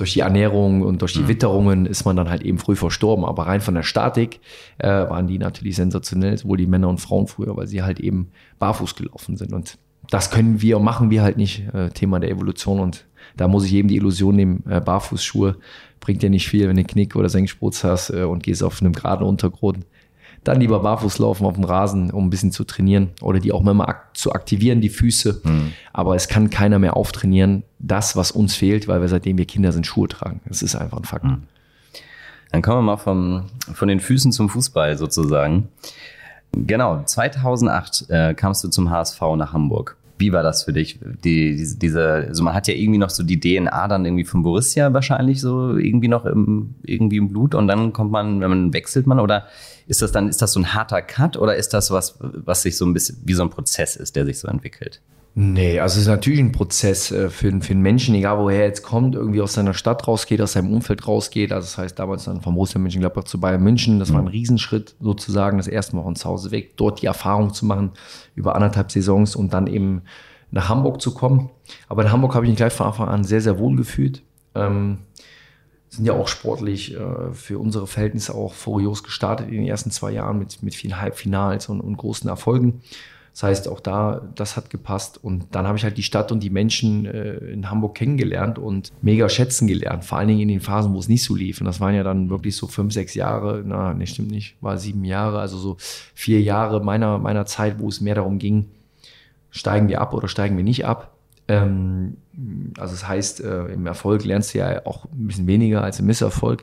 [0.00, 3.24] durch die Ernährung und durch die Witterungen ist man dann halt eben früh verstorben.
[3.24, 4.40] Aber rein von der Statik
[4.78, 8.30] äh, waren die natürlich sensationell, sowohl die Männer und Frauen früher, weil sie halt eben
[8.58, 9.52] barfuß gelaufen sind.
[9.52, 9.78] Und
[10.08, 12.80] das können wir, machen wir halt nicht, äh, Thema der Evolution.
[12.80, 15.56] Und da muss ich eben die Illusion nehmen, äh, Barfußschuhe
[16.00, 18.94] bringt dir nicht viel, wenn du Knick oder Senkspurz hast äh, und gehst auf einem
[18.94, 19.84] geraden Untergrund.
[20.42, 23.62] Dann lieber barfuß laufen auf dem Rasen, um ein bisschen zu trainieren oder die auch
[23.62, 25.42] mal ak zu aktivieren, die Füße.
[25.92, 29.72] Aber es kann keiner mehr auftrainieren, das, was uns fehlt, weil wir seitdem wir Kinder
[29.72, 30.40] sind, Schuhe tragen.
[30.46, 31.26] Das ist einfach ein Fakt.
[32.52, 35.68] Dann kommen wir mal vom, von den Füßen zum Fußball sozusagen.
[36.52, 39.96] Genau, 2008 äh, kamst du zum HSV nach Hamburg.
[40.18, 40.98] Wie war das für dich?
[41.24, 44.42] Die, diese, diese, also man hat ja irgendwie noch so die DNA dann irgendwie von
[44.42, 48.72] Borussia wahrscheinlich so irgendwie noch im, irgendwie im Blut und dann kommt man, wenn man
[48.74, 49.46] wechselt man oder
[49.90, 52.76] ist das dann, ist das so ein harter Cut oder ist das was, was sich
[52.76, 55.02] so ein bisschen wie so ein Prozess ist, der sich so entwickelt?
[55.34, 58.66] Nee, also es ist natürlich ein Prozess äh, für, für einen Menschen, egal woher er
[58.66, 61.52] jetzt kommt, irgendwie aus seiner Stadt rausgeht, aus seinem Umfeld rausgeht.
[61.52, 63.98] Also das heißt damals dann vom Borussia Mönchengladbach zu Bayern München.
[63.98, 67.52] Das war ein Riesenschritt sozusagen, das erste Mal von zu Hause weg, dort die Erfahrung
[67.52, 67.90] zu machen
[68.36, 70.02] über anderthalb Saisons und dann eben
[70.52, 71.50] nach Hamburg zu kommen.
[71.88, 74.22] Aber in Hamburg habe ich mich gleich von Anfang an sehr, sehr wohl gefühlt.
[74.54, 74.98] Ähm,
[75.90, 80.12] sind ja auch sportlich äh, für unsere Verhältnisse auch furios gestartet in den ersten zwei
[80.12, 82.80] Jahren mit, mit vielen Halbfinals und, und großen Erfolgen.
[83.32, 85.22] Das heißt, auch da, das hat gepasst.
[85.22, 88.92] Und dann habe ich halt die Stadt und die Menschen äh, in Hamburg kennengelernt und
[89.02, 90.04] mega schätzen gelernt.
[90.04, 91.60] Vor allen Dingen in den Phasen, wo es nicht so lief.
[91.60, 93.62] Und das waren ja dann wirklich so fünf, sechs Jahre.
[93.64, 94.56] Na, ne, stimmt nicht.
[94.60, 95.40] War sieben Jahre.
[95.40, 95.76] Also so
[96.14, 98.66] vier Jahre meiner, meiner Zeit, wo es mehr darum ging,
[99.50, 101.16] steigen wir ab oder steigen wir nicht ab.
[101.50, 102.16] Ähm,
[102.78, 106.06] also das heißt, äh, im Erfolg lernst du ja auch ein bisschen weniger als im
[106.06, 106.62] Misserfolg.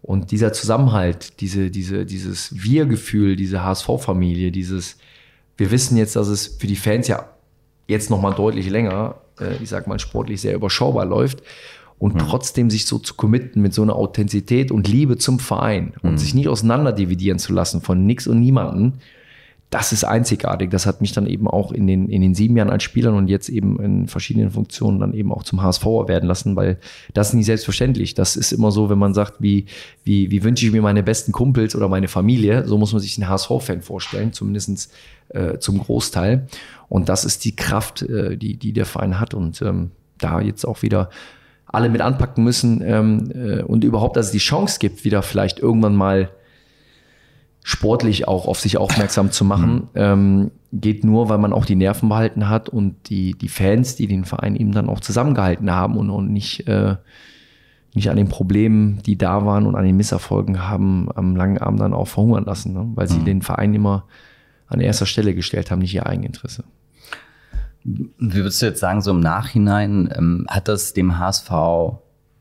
[0.00, 4.96] Und dieser Zusammenhalt, diese, diese, dieses Wir-Gefühl, diese HSV-Familie, dieses,
[5.56, 7.28] wir wissen jetzt, dass es für die Fans ja
[7.88, 11.42] jetzt nochmal deutlich länger, äh, ich sag mal, sportlich sehr überschaubar läuft.
[11.98, 16.20] Und trotzdem sich so zu committen mit so einer Authentizität und Liebe zum Verein und
[16.20, 19.00] sich nicht auseinanderdividieren zu lassen von nix und niemanden,
[19.70, 20.70] das ist einzigartig.
[20.70, 23.28] Das hat mich dann eben auch in den, in den sieben Jahren als Spieler und
[23.28, 26.78] jetzt eben in verschiedenen Funktionen dann eben auch zum HSV werden lassen, weil
[27.12, 28.14] das ist nicht selbstverständlich.
[28.14, 29.66] Das ist immer so, wenn man sagt, wie,
[30.04, 33.16] wie, wie wünsche ich mir meine besten Kumpels oder meine Familie, so muss man sich
[33.16, 34.90] den HSV-Fan vorstellen, zumindest
[35.28, 36.46] äh, zum Großteil.
[36.88, 39.34] Und das ist die Kraft, äh, die, die der Verein hat.
[39.34, 41.10] Und ähm, da jetzt auch wieder
[41.66, 45.58] alle mit anpacken müssen ähm, äh, und überhaupt, dass es die Chance gibt, wieder vielleicht
[45.58, 46.30] irgendwann mal
[47.68, 52.08] sportlich auch auf sich aufmerksam zu machen, ähm, geht nur, weil man auch die Nerven
[52.08, 56.08] behalten hat und die, die Fans, die den Verein eben dann auch zusammengehalten haben und,
[56.08, 56.96] und nicht, äh,
[57.92, 61.80] nicht an den Problemen, die da waren und an den Misserfolgen haben, am langen Abend
[61.80, 62.90] dann auch verhungern lassen, ne?
[62.94, 64.06] weil sie den Verein immer
[64.66, 66.64] an erster Stelle gestellt haben, nicht ihr Eigeninteresse.
[67.84, 71.50] Wie würdest du jetzt sagen, so im Nachhinein, ähm, hat das dem HSV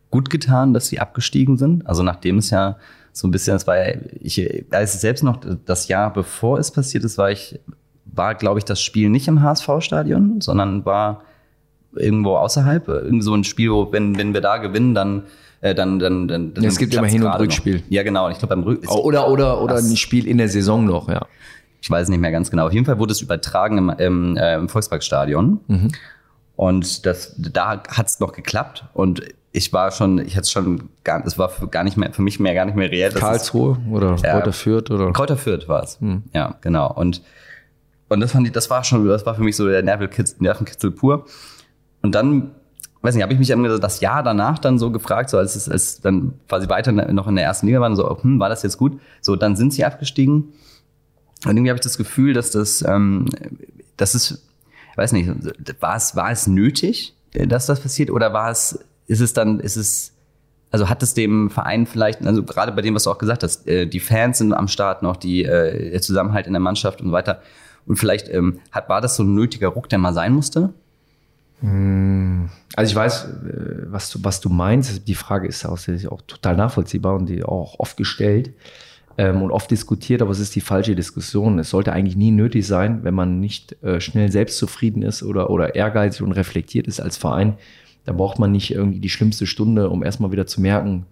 [0.10, 1.86] gut getan, dass sie abgestiegen sind?
[1.86, 2.78] Also nachdem es ja
[3.18, 7.04] so ein bisschen, das war ja, ich, als selbst noch das Jahr bevor es passiert
[7.04, 7.60] ist, war ich,
[8.06, 11.24] war, glaube ich, das Spiel nicht im HSV-Stadion, sondern war
[11.96, 15.24] irgendwo außerhalb, irgend so ein Spiel, wo, wenn, wenn wir da gewinnen, dann,
[15.62, 17.78] äh, dann, dann, dann, dann Ja, es gibt immer Hin- und Rückspiel.
[17.78, 17.84] Noch.
[17.90, 18.28] Ja, genau.
[18.28, 21.10] Und ich glaube, beim Rück Oder, oder, oder Das- ein Spiel in der Saison noch,
[21.10, 21.26] ja.
[21.82, 22.68] Ich weiß nicht mehr ganz genau.
[22.68, 25.60] Auf jeden Fall wurde es übertragen im, im, äh, im Volksparkstadion.
[25.68, 25.92] Mhm.
[26.56, 28.86] Und das, da hat es noch geklappt.
[28.94, 29.22] Und
[29.58, 32.40] ich war schon, ich hatte schon gar, es war für gar nicht mehr, für mich
[32.40, 33.12] mehr gar nicht mehr reell.
[33.12, 35.12] Karlsruhe ist, oder ja, Kräuter Fürth oder?
[35.12, 36.00] Kräuter Fürth war es.
[36.00, 36.24] Mhm.
[36.34, 36.94] Ja, genau.
[36.94, 37.24] Und,
[38.08, 40.92] und das fand ich, das war schon, das war für mich so der Nervenkitzel, Nervenkitzel
[40.92, 41.26] pur.
[42.04, 42.52] Und dann,
[43.02, 43.48] weiß nicht, habe ich mich
[43.80, 47.36] das Jahr danach dann so gefragt, so als es als dann quasi weiter noch in
[47.36, 49.00] der ersten Liga waren, so, hm, war das jetzt gut?
[49.22, 50.54] So, dann sind sie abgestiegen.
[51.46, 53.26] Und irgendwie habe ich das Gefühl, dass das, ähm,
[53.98, 54.48] das ist,
[54.96, 55.32] weiß nicht,
[55.80, 59.78] war es, war es nötig, dass das passiert, oder war es ist es dann, ist
[59.78, 60.14] es,
[60.70, 63.68] also hat es dem Verein vielleicht, also gerade bei dem, was du auch gesagt hast,
[63.68, 67.08] äh, die Fans sind am Start noch, die, äh, der Zusammenhalt in der Mannschaft und
[67.08, 67.42] so weiter.
[67.86, 70.74] Und vielleicht ähm, hat, war das so ein nötiger Ruck, der mal sein musste?
[71.62, 73.28] Hm, also ich weiß, äh,
[73.88, 75.08] was du, was du meinst.
[75.08, 75.80] Die Frage ist auch,
[76.28, 78.52] total nachvollziehbar und die auch oft gestellt
[79.18, 81.60] ähm, und oft diskutiert, aber es ist die falsche Diskussion.
[81.60, 85.76] Es sollte eigentlich nie nötig sein, wenn man nicht äh, schnell selbstzufrieden ist oder, oder
[85.76, 87.58] ehrgeizig und reflektiert ist als Verein,
[88.08, 91.06] da braucht man nicht irgendwie die schlimmste Stunde, um erstmal wieder zu merken,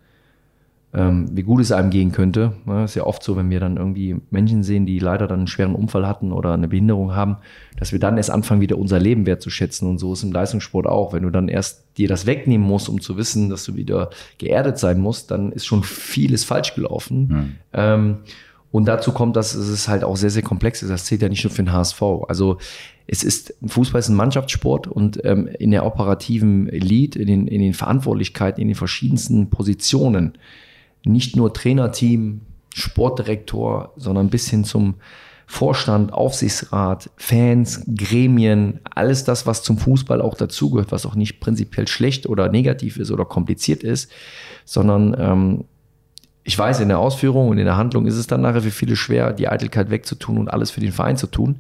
[0.94, 2.54] ähm, wie gut es einem gehen könnte.
[2.66, 5.48] Ja, ist ja oft so, wenn wir dann irgendwie Menschen sehen, die leider dann einen
[5.48, 7.36] schweren Unfall hatten oder eine Behinderung haben,
[7.78, 9.90] dass wir dann erst anfangen, wieder unser Leben wertzuschätzen.
[9.90, 11.12] Und so ist im Leistungssport auch.
[11.12, 14.78] Wenn du dann erst dir das wegnehmen musst, um zu wissen, dass du wieder geerdet
[14.78, 17.28] sein musst, dann ist schon vieles falsch gelaufen.
[17.28, 17.56] Mhm.
[17.74, 18.18] Ähm,
[18.76, 20.90] und dazu kommt, dass es halt auch sehr, sehr komplex ist.
[20.90, 22.02] Das zählt ja nicht nur für den HSV.
[22.28, 22.58] Also
[23.08, 27.62] es ist, Fußball ist ein Mannschaftssport und ähm, in der operativen Lead, in den, in
[27.62, 30.34] den Verantwortlichkeiten, in den verschiedensten Positionen,
[31.06, 32.42] nicht nur Trainerteam,
[32.74, 34.96] Sportdirektor, sondern bis hin zum
[35.48, 41.88] Vorstand, Aufsichtsrat, Fans, Gremien, alles das, was zum Fußball auch dazugehört, was auch nicht prinzipiell
[41.88, 44.12] schlecht oder negativ ist oder kompliziert ist,
[44.66, 45.64] sondern ähm,
[46.46, 48.96] ich weiß, in der Ausführung und in der Handlung ist es dann nachher für viele
[48.96, 51.60] schwer, die Eitelkeit wegzutun und alles für den Verein zu tun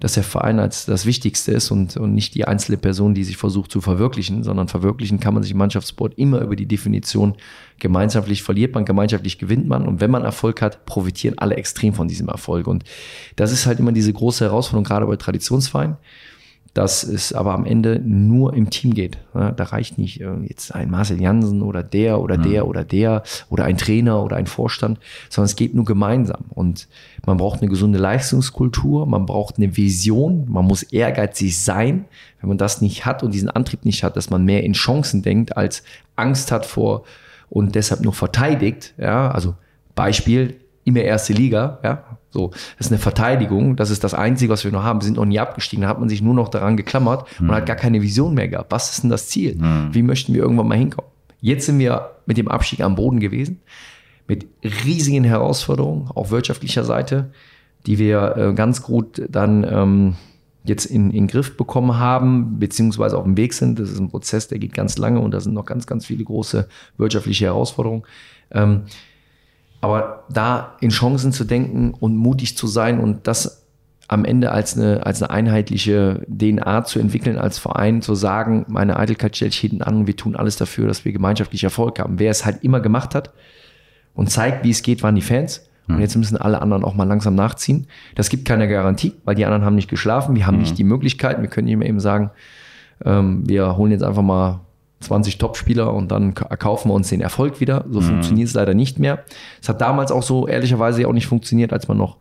[0.00, 3.36] dass der Verein als das Wichtigste ist und, und nicht die einzelne Person, die sich
[3.36, 7.34] versucht zu verwirklichen, sondern verwirklichen kann man sich im Mannschaftssport immer über die Definition
[7.80, 12.06] gemeinschaftlich verliert man, gemeinschaftlich gewinnt man und wenn man Erfolg hat, profitieren alle extrem von
[12.06, 12.68] diesem Erfolg.
[12.68, 12.84] Und
[13.36, 15.96] das ist halt immer diese große Herausforderung, gerade bei Traditionsvereinen
[16.78, 19.18] dass es aber am Ende nur im Team geht.
[19.34, 23.64] Da reicht nicht äh, jetzt ein Marcel Jansen oder der oder der oder der oder
[23.64, 26.44] ein Trainer oder ein Vorstand, sondern es geht nur gemeinsam.
[26.50, 26.86] Und
[27.26, 32.04] man braucht eine gesunde Leistungskultur, man braucht eine Vision, man muss ehrgeizig sein.
[32.38, 35.22] Wenn man das nicht hat und diesen Antrieb nicht hat, dass man mehr in Chancen
[35.22, 35.82] denkt, als
[36.14, 37.02] Angst hat vor
[37.50, 38.94] und deshalb nur verteidigt.
[38.98, 39.56] Ja, also
[39.96, 44.64] Beispiel, immer erste Liga, ja, so, das ist eine Verteidigung, das ist das Einzige, was
[44.64, 45.00] wir noch haben.
[45.00, 45.82] Wir sind noch nie abgestiegen.
[45.82, 47.52] Da hat man sich nur noch daran geklammert und mhm.
[47.52, 48.70] hat gar keine Vision mehr gehabt.
[48.70, 49.56] Was ist denn das Ziel?
[49.56, 49.88] Mhm.
[49.92, 51.10] Wie möchten wir irgendwann mal hinkommen?
[51.40, 53.60] Jetzt sind wir mit dem Abstieg am Boden gewesen,
[54.26, 54.46] mit
[54.84, 57.30] riesigen Herausforderungen auf wirtschaftlicher Seite,
[57.86, 60.16] die wir äh, ganz gut dann ähm,
[60.64, 63.78] jetzt in, in Griff bekommen haben, beziehungsweise auf dem Weg sind.
[63.78, 66.24] Das ist ein Prozess, der geht ganz lange und da sind noch ganz, ganz viele
[66.24, 66.68] große
[66.98, 68.02] wirtschaftliche Herausforderungen.
[68.50, 68.82] Ähm,
[69.80, 73.64] aber da in Chancen zu denken und mutig zu sein und das
[74.08, 78.98] am Ende als eine, als eine einheitliche DNA zu entwickeln, als Verein zu sagen, meine
[78.98, 82.18] Eitelkeit stellt sich hinten an und wir tun alles dafür, dass wir gemeinschaftlich Erfolg haben.
[82.18, 83.32] Wer es halt immer gemacht hat
[84.14, 85.68] und zeigt, wie es geht, waren die Fans.
[85.86, 86.00] Und mhm.
[86.00, 87.86] jetzt müssen alle anderen auch mal langsam nachziehen.
[88.14, 90.62] Das gibt keine Garantie, weil die anderen haben nicht geschlafen, wir haben mhm.
[90.62, 91.40] nicht die Möglichkeit.
[91.40, 92.30] Wir können nicht mehr eben sagen,
[93.04, 94.60] ähm, wir holen jetzt einfach mal
[95.00, 97.84] 20 Topspieler und dann erkaufen wir uns den Erfolg wieder.
[97.88, 98.04] So mhm.
[98.04, 99.24] funktioniert es leider nicht mehr.
[99.62, 102.16] Es hat damals auch so ehrlicherweise auch nicht funktioniert, als man noch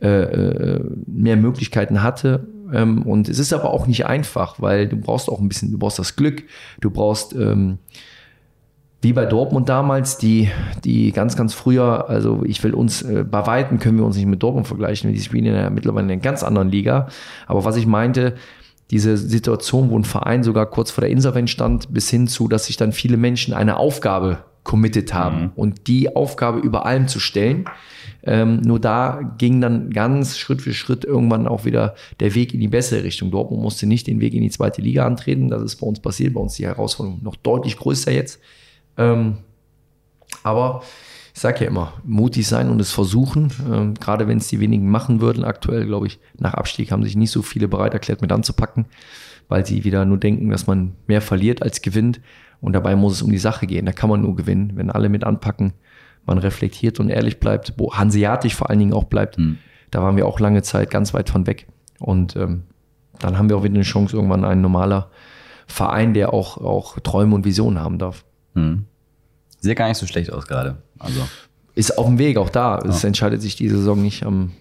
[0.00, 2.46] äh, äh, mehr Möglichkeiten hatte.
[2.72, 5.78] Ähm, und es ist aber auch nicht einfach, weil du brauchst auch ein bisschen, du
[5.78, 6.44] brauchst das Glück,
[6.80, 7.78] du brauchst ähm,
[9.04, 10.48] wie bei Dortmund damals, die,
[10.82, 14.26] die ganz, ganz früher, also ich will uns, äh, bei Weitem können wir uns nicht
[14.26, 17.08] mit Dortmund vergleichen, die spielen ja mittlerweile in einer ganz anderen Liga.
[17.46, 18.34] Aber was ich meinte,
[18.90, 22.66] diese Situation, wo ein Verein sogar kurz vor der Insolvenz stand, bis hin zu, dass
[22.66, 25.52] sich dann viele Menschen eine Aufgabe committed haben mhm.
[25.56, 27.66] und die Aufgabe über allem zu stellen.
[28.22, 32.60] Ähm, nur da ging dann ganz Schritt für Schritt irgendwann auch wieder der Weg in
[32.60, 33.30] die bessere Richtung.
[33.30, 35.50] Dortmund musste nicht den Weg in die zweite Liga antreten.
[35.50, 36.32] Das ist bei uns passiert.
[36.32, 38.40] Bei uns die Herausforderung noch deutlich größer jetzt.
[38.96, 39.38] Ähm,
[40.42, 40.82] aber
[41.34, 43.52] ich sage ja immer, mutig sein und es versuchen.
[43.70, 47.16] Ähm, gerade wenn es die wenigen machen würden, aktuell, glaube ich, nach Abstieg haben sich
[47.16, 48.86] nicht so viele bereit erklärt, mit anzupacken,
[49.48, 52.20] weil sie wieder nur denken, dass man mehr verliert als gewinnt.
[52.60, 53.84] Und dabei muss es um die Sache gehen.
[53.84, 55.72] Da kann man nur gewinnen, wenn alle mit anpacken,
[56.24, 59.36] man reflektiert und ehrlich bleibt, wo hanseatisch vor allen Dingen auch bleibt.
[59.36, 59.58] Mhm.
[59.90, 61.66] Da waren wir auch lange Zeit ganz weit von weg.
[61.98, 62.62] Und ähm,
[63.18, 65.10] dann haben wir auch wieder eine Chance, irgendwann ein normaler
[65.66, 68.24] Verein, der auch, auch Träume und Visionen haben darf.
[68.54, 68.86] Mhm.
[69.64, 70.76] Sieht gar nicht so schlecht aus gerade.
[70.98, 71.26] Also.
[71.74, 72.80] Ist auf dem Weg, auch da.
[72.84, 72.90] Ja.
[72.90, 74.52] Es entscheidet sich die Saison nicht am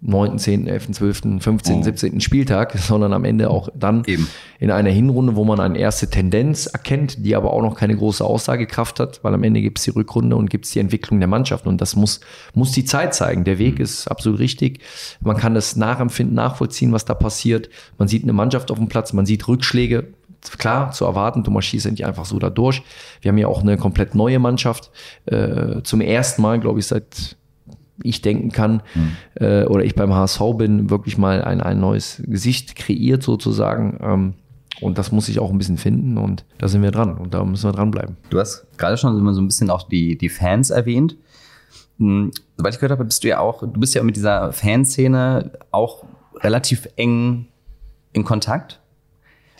[0.00, 1.82] 9., 10., 11., 12., 15., oh.
[1.82, 2.20] 17.
[2.20, 4.28] Spieltag, sondern am Ende auch dann Eben.
[4.60, 8.24] in einer Hinrunde, wo man eine erste Tendenz erkennt, die aber auch noch keine große
[8.24, 11.28] Aussagekraft hat, weil am Ende gibt es die Rückrunde und gibt es die Entwicklung der
[11.28, 12.20] Mannschaft und das muss,
[12.54, 13.42] muss die Zeit zeigen.
[13.42, 13.84] Der Weg mhm.
[13.84, 14.80] ist absolut richtig.
[15.20, 17.70] Man kann das nachempfinden, nachvollziehen, was da passiert.
[17.98, 20.14] Man sieht eine Mannschaft auf dem Platz, man sieht Rückschläge,
[20.58, 21.44] klar zu erwarten.
[21.44, 22.82] Du marschierst nicht einfach so da durch.
[23.20, 24.90] Wir haben ja auch eine komplett neue Mannschaft.
[25.26, 27.36] Äh, zum ersten Mal, glaube ich, seit
[28.02, 29.16] ich denken kann mhm.
[29.34, 33.98] äh, oder ich beim HSV bin, wirklich mal ein, ein neues Gesicht kreiert sozusagen.
[34.02, 34.34] Ähm,
[34.80, 37.44] und das muss ich auch ein bisschen finden und da sind wir dran und da
[37.44, 38.16] müssen wir dranbleiben.
[38.30, 41.16] Du hast gerade schon immer so ein bisschen auch die, die Fans erwähnt.
[41.98, 45.52] Hm, soweit ich gehört habe, bist du ja auch, du bist ja mit dieser Fanszene
[45.70, 46.04] auch
[46.36, 47.46] relativ eng
[48.12, 48.80] in Kontakt.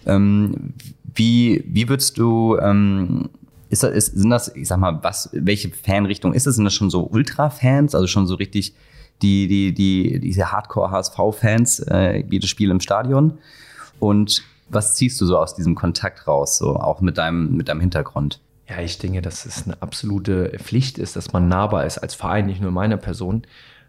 [0.07, 0.75] Ähm,
[1.15, 3.31] wie, wie würdest du ähm,
[3.69, 6.57] ist ist, sind das, ich sag mal, was, welche Fanrichtung ist das?
[6.57, 8.75] Sind das schon so Ultra-Fans, also schon so richtig
[9.23, 13.39] die, die, die, diese Hardcore-HSV-Fans, äh, jedes Spiel im Stadion?
[13.99, 17.81] Und was ziehst du so aus diesem Kontakt raus, so auch mit deinem, mit deinem
[17.81, 18.41] Hintergrund?
[18.69, 22.47] Ja, ich denke, dass es eine absolute Pflicht ist, dass man nahbar ist als Verein,
[22.47, 23.43] nicht nur meiner Person,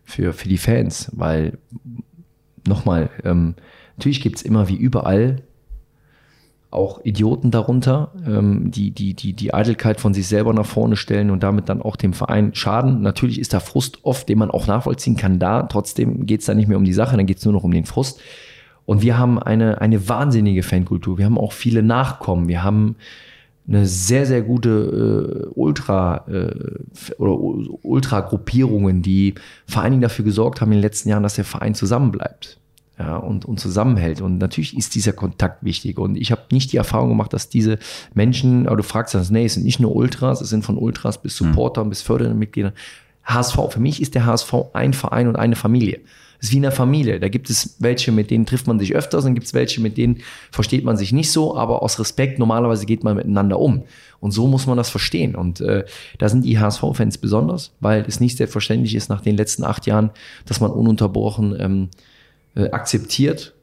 [0.05, 1.57] für, für die Fans, weil
[2.67, 3.55] nochmal, ähm,
[3.97, 5.41] natürlich gibt es immer wie überall
[6.73, 11.29] auch Idioten darunter, ähm, die, die, die die Eitelkeit von sich selber nach vorne stellen
[11.29, 13.01] und damit dann auch dem Verein schaden.
[13.01, 15.63] Natürlich ist da Frust oft, den man auch nachvollziehen kann, da.
[15.63, 17.71] Trotzdem geht es da nicht mehr um die Sache, dann geht es nur noch um
[17.71, 18.19] den Frust.
[18.85, 21.17] Und wir haben eine, eine wahnsinnige Fankultur.
[21.17, 22.47] Wir haben auch viele Nachkommen.
[22.47, 22.95] Wir haben
[23.67, 27.39] eine sehr, sehr gute äh, Ultra- äh, oder
[27.83, 31.73] Ultra-Gruppierungen, die vor allen Dingen dafür gesorgt haben in den letzten Jahren, dass der Verein
[31.73, 32.59] zusammenbleibt
[32.99, 34.21] ja, und, und zusammenhält.
[34.21, 35.97] Und natürlich ist dieser Kontakt wichtig.
[35.97, 37.79] Und ich habe nicht die Erfahrung gemacht, dass diese
[38.13, 41.21] Menschen, aber du fragst das, nee, es sind nicht nur Ultras, es sind von Ultras
[41.21, 41.89] bis Supportern, mhm.
[41.89, 42.73] bis fördernden Mitgliedern.
[43.23, 46.01] HSV, für mich ist der HSV ein Verein und eine Familie.
[46.39, 47.21] Es ist wie eine Familie.
[47.21, 49.97] Da gibt es welche, mit denen trifft man sich öfters, dann gibt es welche, mit
[49.97, 50.19] denen
[50.51, 53.83] versteht man sich nicht so, aber aus Respekt, normalerweise geht man miteinander um.
[54.19, 55.35] Und so muss man das verstehen.
[55.35, 55.85] Und äh,
[56.19, 60.11] da sind die HSV-Fans besonders, weil es nicht selbstverständlich ist nach den letzten acht Jahren,
[60.45, 61.89] dass man ununterbrochen ähm,
[62.55, 63.53] äh, akzeptiert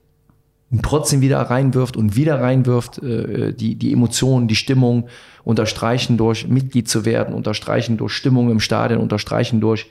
[0.70, 5.08] und trotzdem wieder reinwirft und wieder reinwirft, äh, die, die Emotionen, die Stimmung
[5.44, 9.86] unterstreichen durch Mitglied zu werden, unterstreichen durch Stimmung im Stadion, unterstreichen durch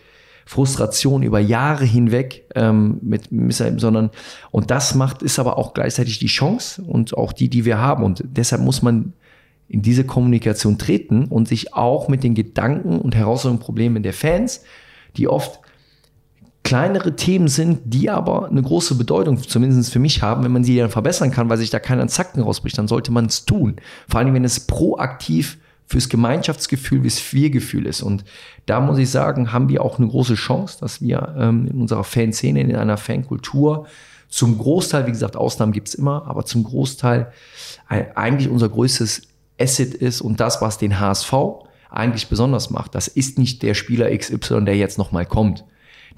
[0.46, 3.30] Frustration über Jahre hinweg ähm, mit
[3.80, 4.10] sondern
[4.50, 8.04] und das macht ist aber auch gleichzeitig die Chance und auch die, die wir haben.
[8.04, 9.14] Und deshalb muss man
[9.68, 14.64] in diese Kommunikation treten und sich auch mit den Gedanken und Herausforderungen, Problemen der Fans,
[15.18, 15.60] die oft
[16.64, 20.78] kleinere Themen sind, die aber eine große Bedeutung, zumindest für mich haben, wenn man sie
[20.78, 23.78] dann verbessern kann, weil sich da keiner Zacken rausbricht, dann sollte man es tun.
[24.08, 25.58] Vor allem, wenn es proaktiv
[25.88, 28.04] fürs Gemeinschaftsgefühl, fürs Wir-Gefühl ist.
[28.04, 28.24] Und
[28.68, 32.04] da muss ich sagen, haben wir auch eine große Chance, dass wir ähm, in unserer
[32.04, 33.88] Fanszene, in einer Fankultur
[34.30, 37.32] zum Großteil, wie gesagt, Ausnahmen gibt's immer, aber zum Großteil
[37.88, 39.24] eigentlich unser größtes
[39.60, 41.34] Asset ist und das, was den HSV
[41.90, 42.94] eigentlich besonders macht.
[42.94, 45.66] Das ist nicht der Spieler XY, der jetzt nochmal kommt.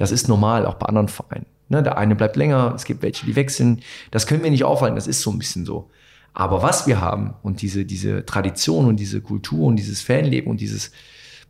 [0.02, 1.46] Das ist normal, auch bei anderen Vereinen.
[1.70, 3.82] Ne, der eine bleibt länger, es gibt welche, die wechseln.
[4.10, 5.92] Das können wir nicht aufhalten, das ist so ein bisschen so.
[6.34, 10.60] Aber was wir haben und diese, diese Tradition und diese Kultur und dieses Fanleben und
[10.60, 10.92] dieses,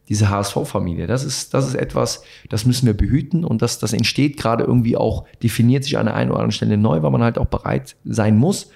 [0.09, 4.35] diese HSV-Familie, das ist, das ist etwas, das müssen wir behüten und das, das entsteht
[4.35, 7.37] gerade irgendwie auch, definiert sich an der einen oder anderen Stelle neu, weil man halt
[7.37, 8.69] auch bereit sein muss,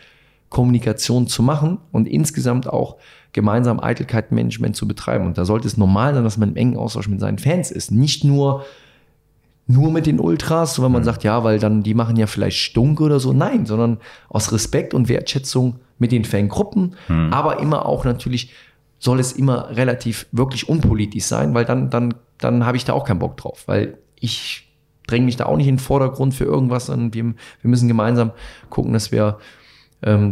[0.48, 2.96] Kommunikation zu machen und insgesamt auch
[3.34, 5.26] gemeinsam Eitelkeitsmanagement zu betreiben.
[5.26, 7.92] Und da sollte es normal sein, dass man im engen Austausch mit seinen Fans ist.
[7.92, 8.64] Nicht nur
[9.68, 11.06] nur mit den Ultras, wenn man mhm.
[11.06, 13.34] sagt, ja, weil dann die machen ja vielleicht Stunk oder so.
[13.34, 13.98] Nein, sondern
[14.30, 17.32] aus Respekt und Wertschätzung mit den Fangruppen, mhm.
[17.32, 18.52] aber immer auch natürlich
[19.00, 23.06] soll es immer relativ wirklich unpolitisch sein, weil dann, dann, dann habe ich da auch
[23.06, 24.68] keinen Bock drauf, weil ich
[25.08, 28.32] dränge mich da auch nicht in den Vordergrund für irgendwas, sondern wir, wir müssen gemeinsam
[28.70, 29.38] gucken, dass wir
[30.02, 30.30] ähm,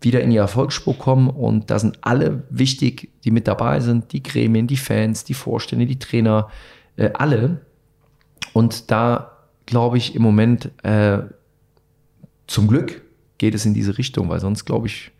[0.00, 4.22] wieder in die Erfolgsspur kommen und da sind alle wichtig, die mit dabei sind, die
[4.22, 6.48] Gremien, die Fans, die Vorstände, die Trainer,
[6.96, 7.65] äh, alle,
[8.56, 9.32] und da
[9.66, 11.18] glaube ich im Moment, äh,
[12.46, 13.02] zum Glück
[13.36, 15.10] geht es in diese Richtung, weil sonst glaube ich,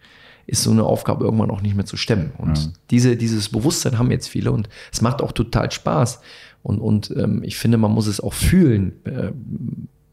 [0.47, 2.33] ist so eine Aufgabe irgendwann auch nicht mehr zu stemmen.
[2.39, 2.73] Und mhm.
[2.91, 6.21] diese, dieses Bewusstsein haben jetzt viele und es macht auch total Spaß.
[6.63, 8.95] Und, und ähm, ich finde, man muss es auch fühlen.
[9.05, 9.33] Äh,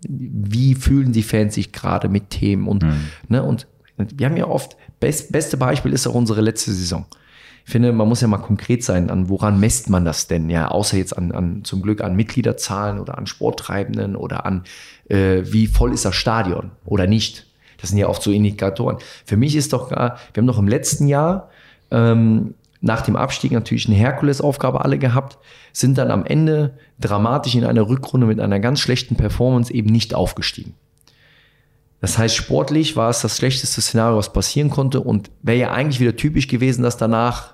[0.02, 2.68] wie fühlen die Fans sich gerade mit Themen?
[2.68, 3.08] Und, mhm.
[3.30, 7.06] ne, und wir haben ja oft, best, beste Beispiel ist auch unsere letzte Saison
[7.66, 10.50] ich finde, man muss ja mal konkret sein, an woran messt man das denn?
[10.50, 14.64] Ja, außer jetzt an, an zum Glück an Mitgliederzahlen oder an Sporttreibenden oder an
[15.10, 17.48] äh, wie voll ist das Stadion oder nicht.
[17.80, 18.98] Das sind ja oft so Indikatoren.
[19.26, 21.50] Für mich ist doch, wir haben doch im letzten Jahr
[21.92, 22.54] ähm,
[22.84, 25.38] nach dem Abstieg natürlich eine Herkulesaufgabe alle gehabt,
[25.72, 30.14] sind dann am Ende dramatisch in einer Rückrunde mit einer ganz schlechten Performance eben nicht
[30.14, 30.76] aufgestiegen.
[32.04, 36.02] Das heißt, sportlich war es das schlechteste Szenario, was passieren konnte und wäre ja eigentlich
[36.02, 37.54] wieder typisch gewesen, dass danach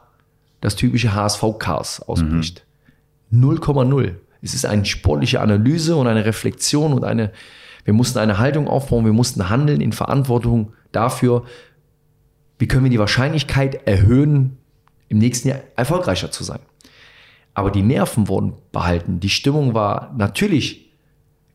[0.60, 2.66] das typische HSV-Chaos ausbricht.
[3.32, 4.16] 0,0.
[4.41, 7.32] Es ist eine sportliche Analyse und eine Reflexion und eine,
[7.86, 11.43] wir mussten eine Haltung aufbauen, wir mussten handeln in Verantwortung dafür,
[12.58, 14.58] wie können wir die Wahrscheinlichkeit erhöhen,
[15.10, 16.62] im nächsten Jahr erfolgreicher zu sein.
[17.54, 19.20] Aber die Nerven wurden behalten.
[19.20, 20.89] Die Stimmung war natürlich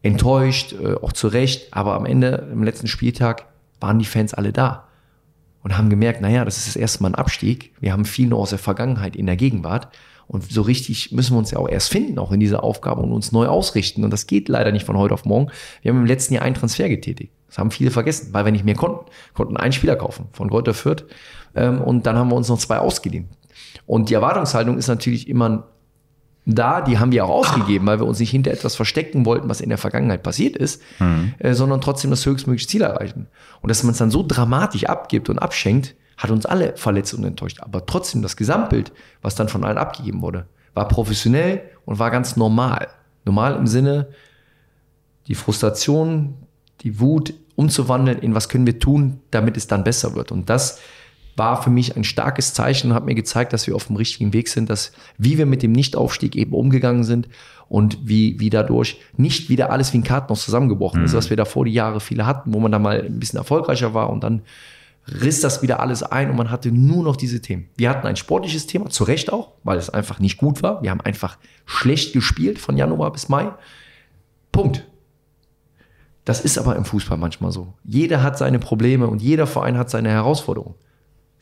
[0.05, 3.47] enttäuscht, äh, auch zu Recht, aber am Ende, im letzten Spieltag,
[3.81, 4.87] waren die Fans alle da
[5.63, 7.73] und haben gemerkt, naja, das ist das erste Mal ein Abstieg.
[7.81, 9.89] Wir haben viel noch aus der Vergangenheit in der Gegenwart.
[10.27, 13.13] Und so richtig müssen wir uns ja auch erst finden, auch in dieser Aufgabe und
[13.13, 14.05] uns neu ausrichten.
[14.05, 15.51] Und das geht leider nicht von heute auf morgen.
[15.83, 17.33] Wir haben im letzten Jahr einen Transfer getätigt.
[17.49, 19.07] Das haben viele vergessen, weil wir nicht mehr konnten.
[19.33, 21.05] Konnten einen Spieler kaufen von Greuther Fürth.
[21.55, 23.29] Ähm, und dann haben wir uns noch zwei ausgeliehen.
[23.87, 25.69] Und die Erwartungshaltung ist natürlich immer
[26.47, 29.61] da, die haben wir auch ausgegeben, weil wir uns nicht hinter etwas verstecken wollten, was
[29.61, 31.35] in der Vergangenheit passiert ist, mhm.
[31.39, 33.29] äh, sondern trotzdem das höchstmögliche Ziel erreichen.
[33.63, 37.25] Und dass man es dann so dramatisch abgibt und abschenkt, hat uns alle verletzt und
[37.25, 37.61] enttäuscht.
[37.61, 38.93] Aber trotzdem das Gesamtbild,
[39.23, 42.89] was dann von allen abgegeben wurde, war professionell und war ganz normal.
[43.25, 44.09] Normal im Sinne,
[45.27, 46.35] die Frustration,
[46.83, 50.31] die Wut umzuwandeln in was können wir tun, damit es dann besser wird.
[50.33, 50.81] Und das
[51.37, 54.33] war für mich ein starkes Zeichen und hat mir gezeigt, dass wir auf dem richtigen
[54.33, 57.29] Weg sind, dass wie wir mit dem Nichtaufstieg eben umgegangen sind
[57.69, 61.07] und wie, wie dadurch nicht wieder alles wie ein Kartenhaus zusammengebrochen mhm.
[61.07, 63.95] ist, was wir davor die Jahre viele hatten, wo man da mal ein bisschen erfolgreicher
[63.95, 64.43] war und dann
[65.07, 67.69] riss das wieder alles ein und man hatte nur noch diese Themen.
[67.77, 70.83] Wir hatten ein sportliches Thema, zu Recht auch, weil es einfach nicht gut war.
[70.83, 73.53] Wir haben einfach schlecht gespielt von Januar bis Mai.
[74.51, 74.87] Punkt.
[76.25, 77.75] Das ist aber im Fußball manchmal so.
[77.85, 80.75] Jeder hat seine Probleme und jeder Verein hat seine Herausforderungen.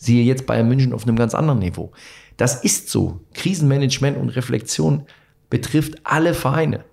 [0.03, 1.93] Siehe jetzt Bayern München auf einem ganz anderen Niveau.
[2.37, 3.21] Das ist so.
[3.35, 5.07] Krisenmanagement und Reflexion
[5.49, 6.85] betrifft alle Vereine.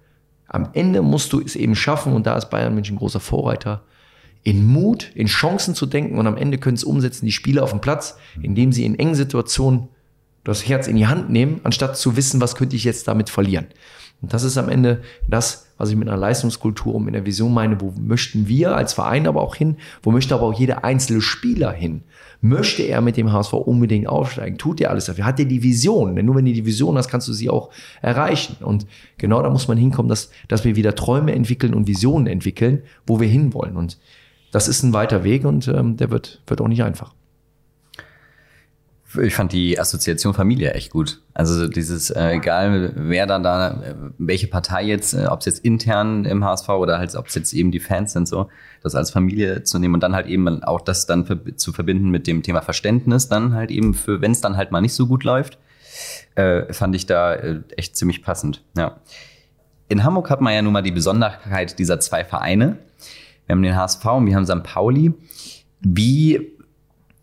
[0.47, 3.81] Am Ende musst du es eben schaffen, und da ist Bayern München großer Vorreiter,
[4.43, 7.71] in Mut, in Chancen zu denken und am Ende können es umsetzen, die Spieler auf
[7.71, 9.87] dem Platz, indem sie in engen Situationen
[10.43, 13.65] das Herz in die Hand nehmen, anstatt zu wissen, was könnte ich jetzt damit verlieren.
[14.21, 17.53] Und das ist am Ende das, was ich mit einer Leistungskultur und mit einer Vision
[17.53, 21.21] meine, wo möchten wir als Verein aber auch hin, wo möchte aber auch jeder einzelne
[21.21, 22.03] Spieler hin.
[22.41, 24.57] Möchte er mit dem HSV unbedingt aufsteigen?
[24.57, 25.25] Tut er alles dafür?
[25.25, 26.15] Hat er die Vision?
[26.15, 27.69] Denn nur wenn du die Vision hast, kannst du sie auch
[28.01, 28.57] erreichen.
[28.63, 28.85] Und
[29.17, 33.19] genau da muss man hinkommen, dass, dass wir wieder Träume entwickeln und Visionen entwickeln, wo
[33.19, 33.75] wir hinwollen.
[33.77, 33.97] Und
[34.51, 37.13] das ist ein weiter Weg und ähm, der wird, wird auch nicht einfach.
[39.23, 41.21] Ich fand die Assoziation Familie echt gut.
[41.33, 43.81] Also dieses, äh, egal wer dann da,
[44.19, 47.53] welche Partei jetzt, äh, ob es jetzt intern im HSV oder halt, ob es jetzt
[47.53, 48.49] eben die Fans sind, so,
[48.83, 52.09] das als Familie zu nehmen und dann halt eben auch das dann für, zu verbinden
[52.09, 55.07] mit dem Thema Verständnis, dann halt eben für, wenn es dann halt mal nicht so
[55.07, 55.57] gut läuft,
[56.35, 58.63] äh, fand ich da äh, echt ziemlich passend.
[58.77, 58.97] Ja.
[59.87, 62.77] In Hamburg hat man ja nun mal die Besonderheit dieser zwei Vereine.
[63.47, 64.61] Wir haben den HSV und wir haben St.
[64.61, 65.13] Pauli.
[65.81, 66.58] Wie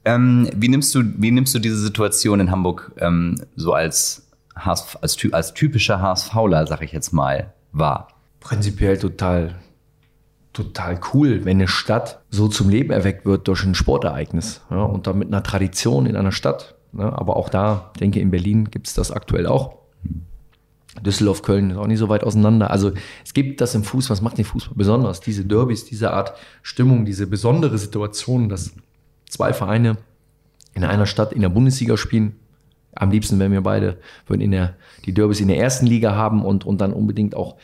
[0.06, 4.98] ähm, wie, nimmst du, wie nimmst du diese Situation in Hamburg ähm, so als, HSV,
[5.02, 8.08] als, als typischer HSVler, sag ich jetzt mal, wahr?
[8.38, 9.56] Prinzipiell total,
[10.52, 15.08] total cool, wenn eine Stadt so zum Leben erweckt wird durch ein Sportereignis ja, und
[15.08, 16.76] dann mit einer Tradition in einer Stadt.
[16.96, 19.76] Ja, aber auch da, denke in Berlin gibt es das aktuell auch.
[21.02, 22.70] Düsseldorf, Köln ist auch nicht so weit auseinander.
[22.70, 22.92] Also
[23.24, 25.20] es gibt das im Fußball, was macht den Fußball besonders?
[25.20, 28.72] Diese Derbys, diese Art Stimmung, diese besondere Situation, dass
[29.28, 29.96] zwei Vereine
[30.74, 32.36] in einer Stadt in der Bundesliga spielen.
[32.94, 34.74] Am liebsten wären wir beide, würden in der,
[35.04, 37.56] die Derbys in der ersten Liga haben und, und dann unbedingt auch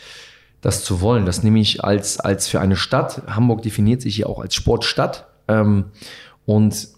[0.61, 1.27] das zu wollen.
[1.27, 3.23] Das nehme ich als, als für eine Stadt.
[3.27, 5.27] Hamburg definiert sich ja auch als Sportstadt.
[5.49, 5.87] Ähm,
[6.47, 6.89] und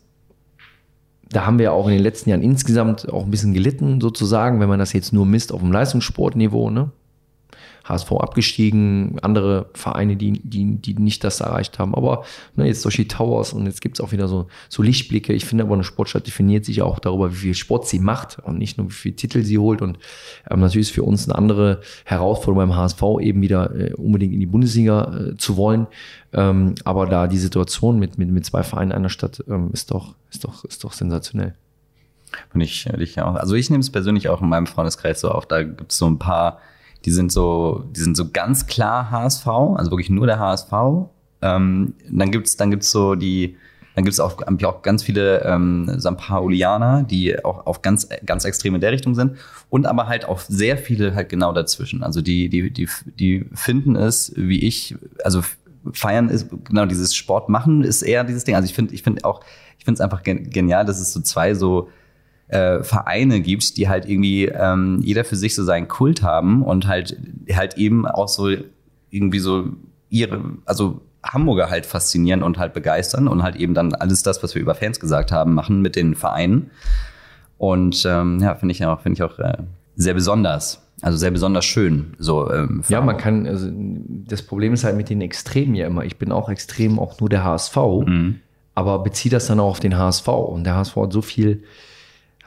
[1.29, 4.69] da haben wir auch in den letzten Jahren insgesamt auch ein bisschen gelitten, sozusagen, wenn
[4.69, 6.71] man das jetzt nur misst auf dem Leistungssportniveau.
[6.71, 6.91] Ne?
[7.85, 11.95] HSV abgestiegen, andere Vereine, die, die, die nicht das erreicht haben.
[11.95, 12.25] Aber
[12.57, 15.33] ne, jetzt durch die Towers und jetzt gibt es auch wieder so, so Lichtblicke.
[15.33, 18.59] Ich finde aber, eine Sportstadt definiert sich auch darüber, wie viel Sport sie macht und
[18.59, 19.83] nicht nur, wie viel Titel sie holt.
[19.83, 19.99] Und
[20.51, 24.41] ähm, natürlich ist für uns eine andere Herausforderung beim HSV eben wieder äh, unbedingt in
[24.41, 25.87] die Bundesliga äh, zu wollen.
[26.33, 30.15] Ähm, aber da die Situation mit, mit, mit zwei Vereinen einer Stadt ähm, ist, doch,
[30.31, 31.55] ist, doch, ist doch sensationell.
[32.51, 33.35] Finde ich, ich auch.
[33.35, 35.47] Also ich nehme es persönlich auch in meinem Freundeskreis so auf.
[35.47, 36.59] Da gibt es so ein paar
[37.05, 40.73] die sind so, die sind so ganz klar HSV, also wirklich nur der HSV.
[41.43, 43.57] Ähm, dann gibt's, dann gibt's so die,
[43.95, 46.17] dann gibt's auch, auch ganz viele ähm, St.
[46.17, 49.37] Paulianer, die auch auf ganz, ganz extrem in der Richtung sind.
[49.69, 52.03] Und aber halt auch sehr viele halt genau dazwischen.
[52.03, 55.43] Also die, die, die, die finden es, wie ich, also
[55.93, 58.55] feiern ist, genau dieses Sport machen ist eher dieses Ding.
[58.55, 59.43] Also ich finde, ich finde auch,
[59.79, 61.89] ich finde es einfach genial, dass es so zwei so
[62.55, 66.87] äh, Vereine gibt, die halt irgendwie ähm, jeder für sich so seinen Kult haben und
[66.87, 67.17] halt
[67.53, 68.49] halt eben auch so
[69.11, 69.69] irgendwie so
[70.09, 74.55] ihre, also Hamburger halt faszinieren und halt begeistern und halt eben dann alles das, was
[74.55, 76.71] wir über Fans gesagt haben, machen mit den Vereinen.
[77.59, 79.57] Und ähm, ja, finde ich auch, finde ich auch äh,
[79.97, 80.83] sehr besonders.
[81.03, 82.15] Also sehr besonders schön.
[82.19, 86.05] So, ähm, ja, man kann, also das Problem ist halt mit den Extremen ja immer.
[86.05, 87.77] Ich bin auch extrem auch nur der HSV,
[88.07, 88.41] mhm.
[88.75, 90.29] aber beziehe das dann auch auf den HSV.
[90.29, 91.65] Und der HSV hat so viel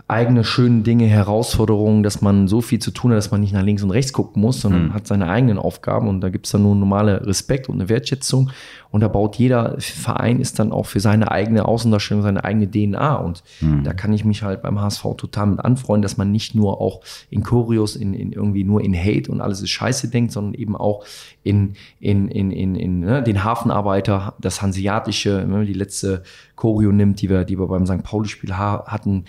[0.10, 3.64] eigene schöne Dinge, Herausforderungen, dass man so viel zu tun hat, dass man nicht nach
[3.64, 4.94] links und rechts gucken muss, sondern mhm.
[4.94, 8.52] hat seine eigenen Aufgaben und da gibt es dann nur normale Respekt und eine Wertschätzung
[8.90, 13.16] und da baut jeder Verein ist dann auch für seine eigene Außendarstellung, seine eigene DNA
[13.16, 13.84] und mhm.
[13.84, 17.02] da kann ich mich halt beim HSV total mit anfreuen, dass man nicht nur auch
[17.30, 20.78] in Choreos, in, in irgendwie nur in Hate und alles ist scheiße denkt, sondern eben
[20.78, 21.04] auch
[21.44, 26.24] in, in, in, in, in ne, den Hafenarbeiter, das Hanseatische, die letzte
[26.56, 28.04] Choreo nimmt, die wir, die wir beim St.
[28.04, 29.26] Pauli-Spiel hatten,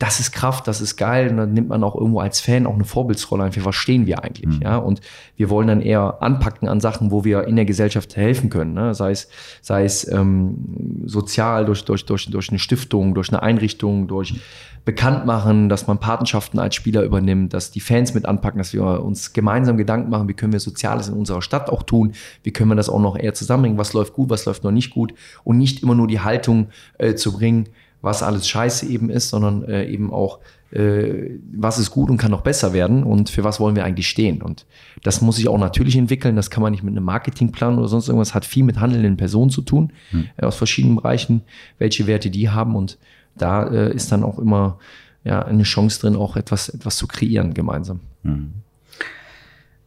[0.00, 1.28] das ist Kraft, das ist geil.
[1.28, 3.52] Und dann nimmt man auch irgendwo als Fan auch eine Vorbildsrolle ein.
[3.52, 4.56] Für was stehen wir eigentlich?
[4.56, 4.62] Mhm.
[4.62, 5.02] Ja, und
[5.36, 8.72] wir wollen dann eher anpacken an Sachen, wo wir in der Gesellschaft helfen können.
[8.72, 8.94] Ne?
[8.94, 9.28] Sei es,
[9.60, 14.40] sei es ähm, sozial durch, durch, durch, durch eine Stiftung, durch eine Einrichtung, durch
[14.86, 18.82] bekannt machen, dass man Patenschaften als Spieler übernimmt, dass die Fans mit anpacken, dass wir
[19.04, 22.70] uns gemeinsam Gedanken machen, wie können wir Soziales in unserer Stadt auch tun, wie können
[22.70, 25.12] wir das auch noch eher zusammenbringen, was läuft gut, was läuft noch nicht gut
[25.44, 27.68] und nicht immer nur die Haltung äh, zu bringen,
[28.02, 30.38] was alles scheiße eben ist, sondern äh, eben auch,
[30.70, 34.08] äh, was ist gut und kann noch besser werden und für was wollen wir eigentlich
[34.08, 34.42] stehen.
[34.42, 34.66] Und
[35.02, 36.36] das muss sich auch natürlich entwickeln.
[36.36, 38.34] Das kann man nicht mit einem Marketingplan oder sonst irgendwas.
[38.34, 40.28] Hat viel mit handelnden Personen zu tun, hm.
[40.36, 41.42] äh, aus verschiedenen Bereichen,
[41.78, 42.74] welche Werte die haben.
[42.74, 42.98] Und
[43.36, 44.78] da äh, ist dann auch immer
[45.24, 48.00] ja, eine Chance drin, auch etwas, etwas zu kreieren gemeinsam.
[48.22, 48.52] Hm.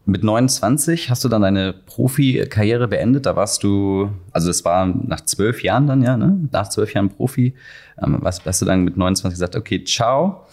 [0.06, 3.26] Mit 29 hast du dann deine Profikarriere beendet.
[3.26, 6.50] Da warst du, also es war nach zwölf Jahren dann, ja, ne?
[6.52, 7.54] Nach zwölf Jahren Profi.
[8.02, 10.46] Ähm, was hast du dann mit 29 gesagt, okay, ciao.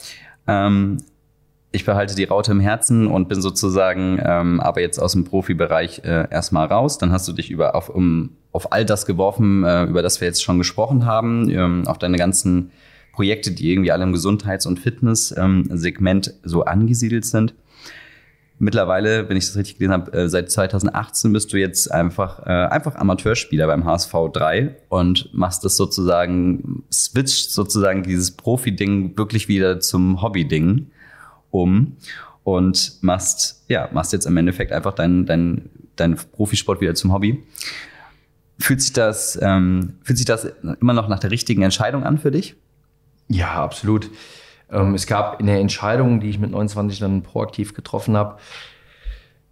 [0.46, 0.98] Ähm,
[1.72, 6.02] ich behalte die Raute im Herzen und bin sozusagen ähm, aber jetzt aus dem Profibereich
[6.04, 6.98] äh, erstmal raus.
[6.98, 10.28] Dann hast du dich über auf, um, auf all das geworfen, äh, über das wir
[10.28, 12.70] jetzt schon gesprochen haben, ähm, auf deine ganzen
[13.12, 17.54] Projekte, die irgendwie alle im Gesundheits- und Fitness-Segment ähm, so angesiedelt sind.
[18.62, 22.50] Mittlerweile, wenn ich das richtig gelesen habe, äh, seit 2018 bist du jetzt einfach, äh,
[22.50, 29.80] einfach Amateurspieler beim HSV 3 und machst das sozusagen, switcht sozusagen dieses Profi-Ding wirklich wieder
[29.80, 30.90] zum Hobby-Ding
[31.50, 31.96] um
[32.44, 37.42] und machst, ja, machst jetzt im Endeffekt einfach deinen dein, dein Profisport wieder zum Hobby.
[38.58, 40.46] Fühlt sich das, ähm, fühlt sich das
[40.82, 42.56] immer noch nach der richtigen Entscheidung an für dich?
[43.28, 44.10] Ja, absolut.
[44.72, 48.38] Ähm, es gab in der Entscheidung, die ich mit 29 dann proaktiv getroffen habe,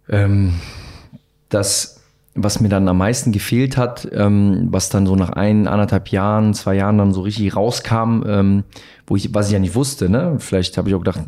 [0.09, 0.53] ähm,
[1.49, 2.01] das,
[2.35, 6.53] was mir dann am meisten gefehlt hat, ähm, was dann so nach ein, anderthalb Jahren,
[6.53, 8.63] zwei Jahren dann so richtig rauskam, ähm,
[9.07, 10.35] wo ich, was ich ja nicht wusste, ne?
[10.37, 11.21] Vielleicht habe ich auch gedacht,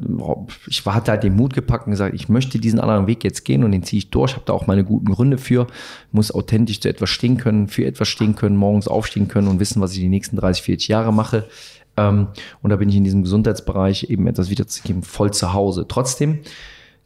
[0.67, 3.63] ich hatte halt den Mut gepackt und gesagt, ich möchte diesen anderen Weg jetzt gehen
[3.63, 5.65] und den ziehe ich durch, habe da auch meine guten Gründe für,
[6.11, 9.81] muss authentisch zu etwas stehen können, für etwas stehen können, morgens aufstehen können und wissen,
[9.81, 11.47] was ich die nächsten 30, 40 Jahre mache.
[12.09, 12.27] Ähm,
[12.61, 15.85] und da bin ich in diesem Gesundheitsbereich eben etwas wiederzugeben, voll zu Hause.
[15.87, 16.39] Trotzdem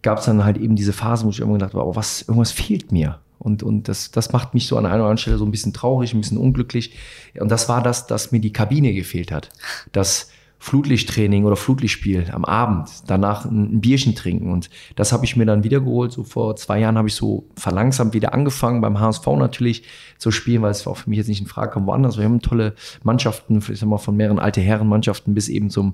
[0.01, 2.91] gab es dann halt eben diese Phase, wo ich immer gedacht habe, was, irgendwas fehlt
[2.91, 3.19] mir.
[3.39, 5.73] Und, und das, das macht mich so an einer oder anderen Stelle so ein bisschen
[5.73, 6.95] traurig, ein bisschen unglücklich.
[7.39, 9.49] Und das war das, dass mir die Kabine gefehlt hat.
[9.91, 10.29] Das,
[10.65, 14.51] Flutlichttraining oder Flutlichtspiel am Abend, danach ein, Bierchen trinken.
[14.51, 16.11] Und das habe ich mir dann wiedergeholt.
[16.11, 19.83] So vor zwei Jahren habe ich so verlangsamt wieder angefangen, beim HSV natürlich
[20.17, 22.17] zu spielen, weil es auch für mich jetzt nicht in Frage kam, woanders.
[22.17, 25.93] Wir haben tolle Mannschaften, ich sag mal, von mehreren alte Herrenmannschaften bis eben zum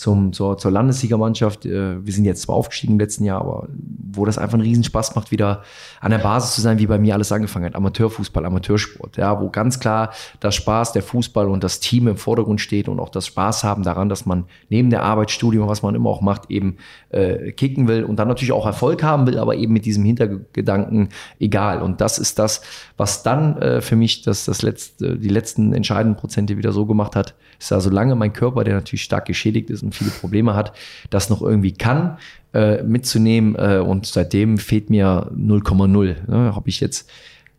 [0.00, 1.66] zum, zur, zur Landessiegermannschaft.
[1.66, 3.68] Äh, wir sind jetzt zwar aufgestiegen im letzten Jahr, aber
[4.12, 5.62] wo das einfach einen Riesenspaß macht, wieder
[6.00, 7.74] an der Basis zu sein, wie bei mir alles angefangen hat.
[7.74, 9.18] Amateurfußball, Amateursport.
[9.18, 12.98] Ja, wo ganz klar das Spaß, der Fußball und das Team im Vordergrund steht und
[12.98, 16.22] auch das Spaß haben daran, dass man neben der Arbeit, Studium, was man immer auch
[16.22, 16.78] macht, eben
[17.10, 21.10] äh, kicken will und dann natürlich auch Erfolg haben will, aber eben mit diesem Hintergedanken
[21.38, 21.82] egal.
[21.82, 22.62] Und das ist das,
[22.96, 27.14] was dann äh, für mich das, das letzte, die letzten entscheidenden Prozente wieder so gemacht
[27.16, 30.72] hat, ist da solange mein Körper, der natürlich stark geschädigt ist und viele Probleme hat,
[31.10, 32.16] das noch irgendwie kann,
[32.54, 33.54] äh, mitzunehmen.
[33.54, 36.16] Äh, und seitdem fehlt mir 0,0.
[36.28, 36.54] Ne?
[36.56, 37.08] Habe ich jetzt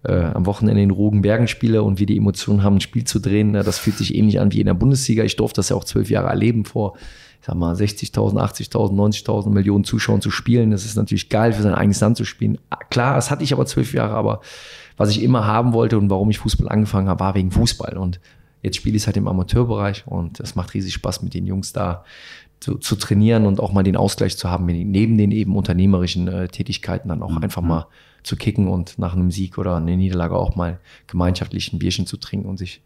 [0.04, 3.52] äh, am Wochenende in Rugenbergen spiele und wir die Emotionen haben, ein Spiel zu drehen.
[3.52, 3.64] Ne?
[3.64, 5.24] Das fühlt sich ähnlich an wie in der Bundesliga.
[5.24, 6.97] Ich durfte das ja auch zwölf Jahre erleben vor
[7.39, 10.70] ich sag mal, 60.000, 80.000, 90.000 Millionen Zuschauern zu spielen.
[10.70, 12.60] Das ist natürlich geil, für sein eigenes Land zu spielen.
[12.91, 14.41] Klar, das hatte ich aber zwölf Jahre, aber
[14.95, 17.97] was ich immer haben wollte und warum ich Fußball angefangen habe, war wegen Fußball.
[17.97, 18.20] Und
[18.62, 21.74] Jetzt spiele ich es halt im Amateurbereich und es macht riesig Spaß, mit den Jungs
[21.74, 22.05] da
[22.59, 26.47] zu, zu, trainieren und auch mal den Ausgleich zu haben, neben den eben unternehmerischen äh,
[26.47, 27.43] Tätigkeiten dann auch mhm.
[27.43, 27.88] einfach mal
[28.22, 32.18] zu kicken und nach einem Sieg oder einer Niederlage auch mal gemeinschaftlich ein Bierchen zu
[32.18, 32.84] trinken und sich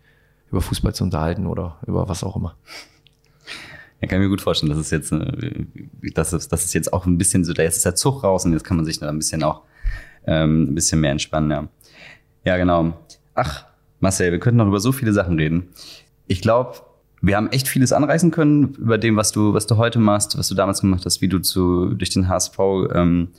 [0.49, 2.55] über Fußball zu unterhalten oder über was auch immer.
[4.01, 5.65] Ja, kann ich mir gut vorstellen, dass es jetzt, äh,
[6.13, 8.45] dass es, dass es jetzt auch ein bisschen so, da jetzt ist der Zug raus
[8.45, 9.63] und jetzt kann man sich da ein bisschen auch
[10.25, 11.67] ähm, ein bisschen mehr entspannen, ja.
[12.45, 12.93] Ja, genau.
[13.33, 13.65] Ach,
[14.05, 15.69] Marcel, wir könnten noch über so viele Sachen reden.
[16.27, 16.77] Ich glaube,
[17.23, 20.47] wir haben echt vieles anreißen können über dem, was du, was du heute machst, was
[20.47, 22.59] du damals gemacht hast, wie du zu, durch den HSV
[22.93, 23.29] ähm,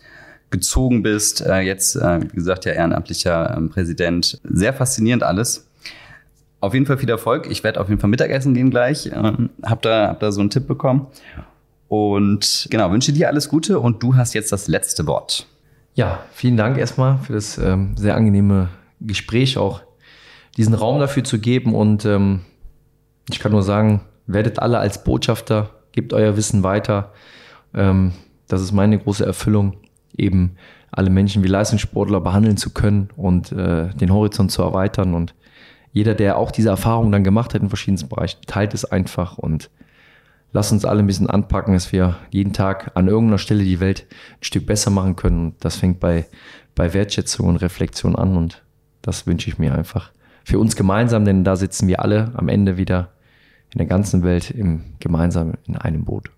[0.51, 1.41] gezogen bist.
[1.41, 4.41] Äh, jetzt, äh, wie gesagt, ja ehrenamtlicher ähm, Präsident.
[4.43, 5.69] Sehr faszinierend alles.
[6.59, 7.47] Auf jeden Fall viel Erfolg.
[7.49, 9.09] Ich werde auf jeden Fall Mittagessen gehen gleich.
[9.15, 11.07] Ähm, hab da, hab da so einen Tipp bekommen.
[11.87, 15.47] Und genau, wünsche dir alles Gute und du hast jetzt das letzte Wort.
[15.95, 18.69] Ja, vielen Dank erstmal für das ähm, sehr angenehme
[19.01, 19.86] Gespräch, auch
[20.57, 21.75] diesen Raum dafür zu geben.
[21.75, 22.41] Und ähm,
[23.31, 27.13] ich kann nur sagen, werdet alle als Botschafter, gebt euer Wissen weiter.
[27.75, 28.13] Ähm,
[28.49, 29.77] das ist meine große Erfüllung,
[30.17, 30.57] eben
[30.91, 35.15] alle Menschen wie Leistungssportler behandeln zu können und äh, den Horizont zu erweitern.
[35.15, 35.35] Und
[35.93, 39.71] jeder, der auch diese Erfahrung dann gemacht hat in verschiedenen Bereichen, teilt es einfach und
[40.53, 44.07] lasst uns alle ein bisschen anpacken, dass wir jeden Tag an irgendeiner Stelle die Welt
[44.41, 45.41] ein Stück besser machen können.
[45.41, 46.27] Und das fängt bei,
[46.75, 48.63] bei Wertschätzung und Reflexion an und
[49.03, 50.11] das wünsche ich mir einfach
[50.47, 53.09] für uns gemeinsam, denn da sitzen wir alle am Ende wieder
[53.73, 56.31] in der ganzen Welt im, gemeinsam in einem Boot.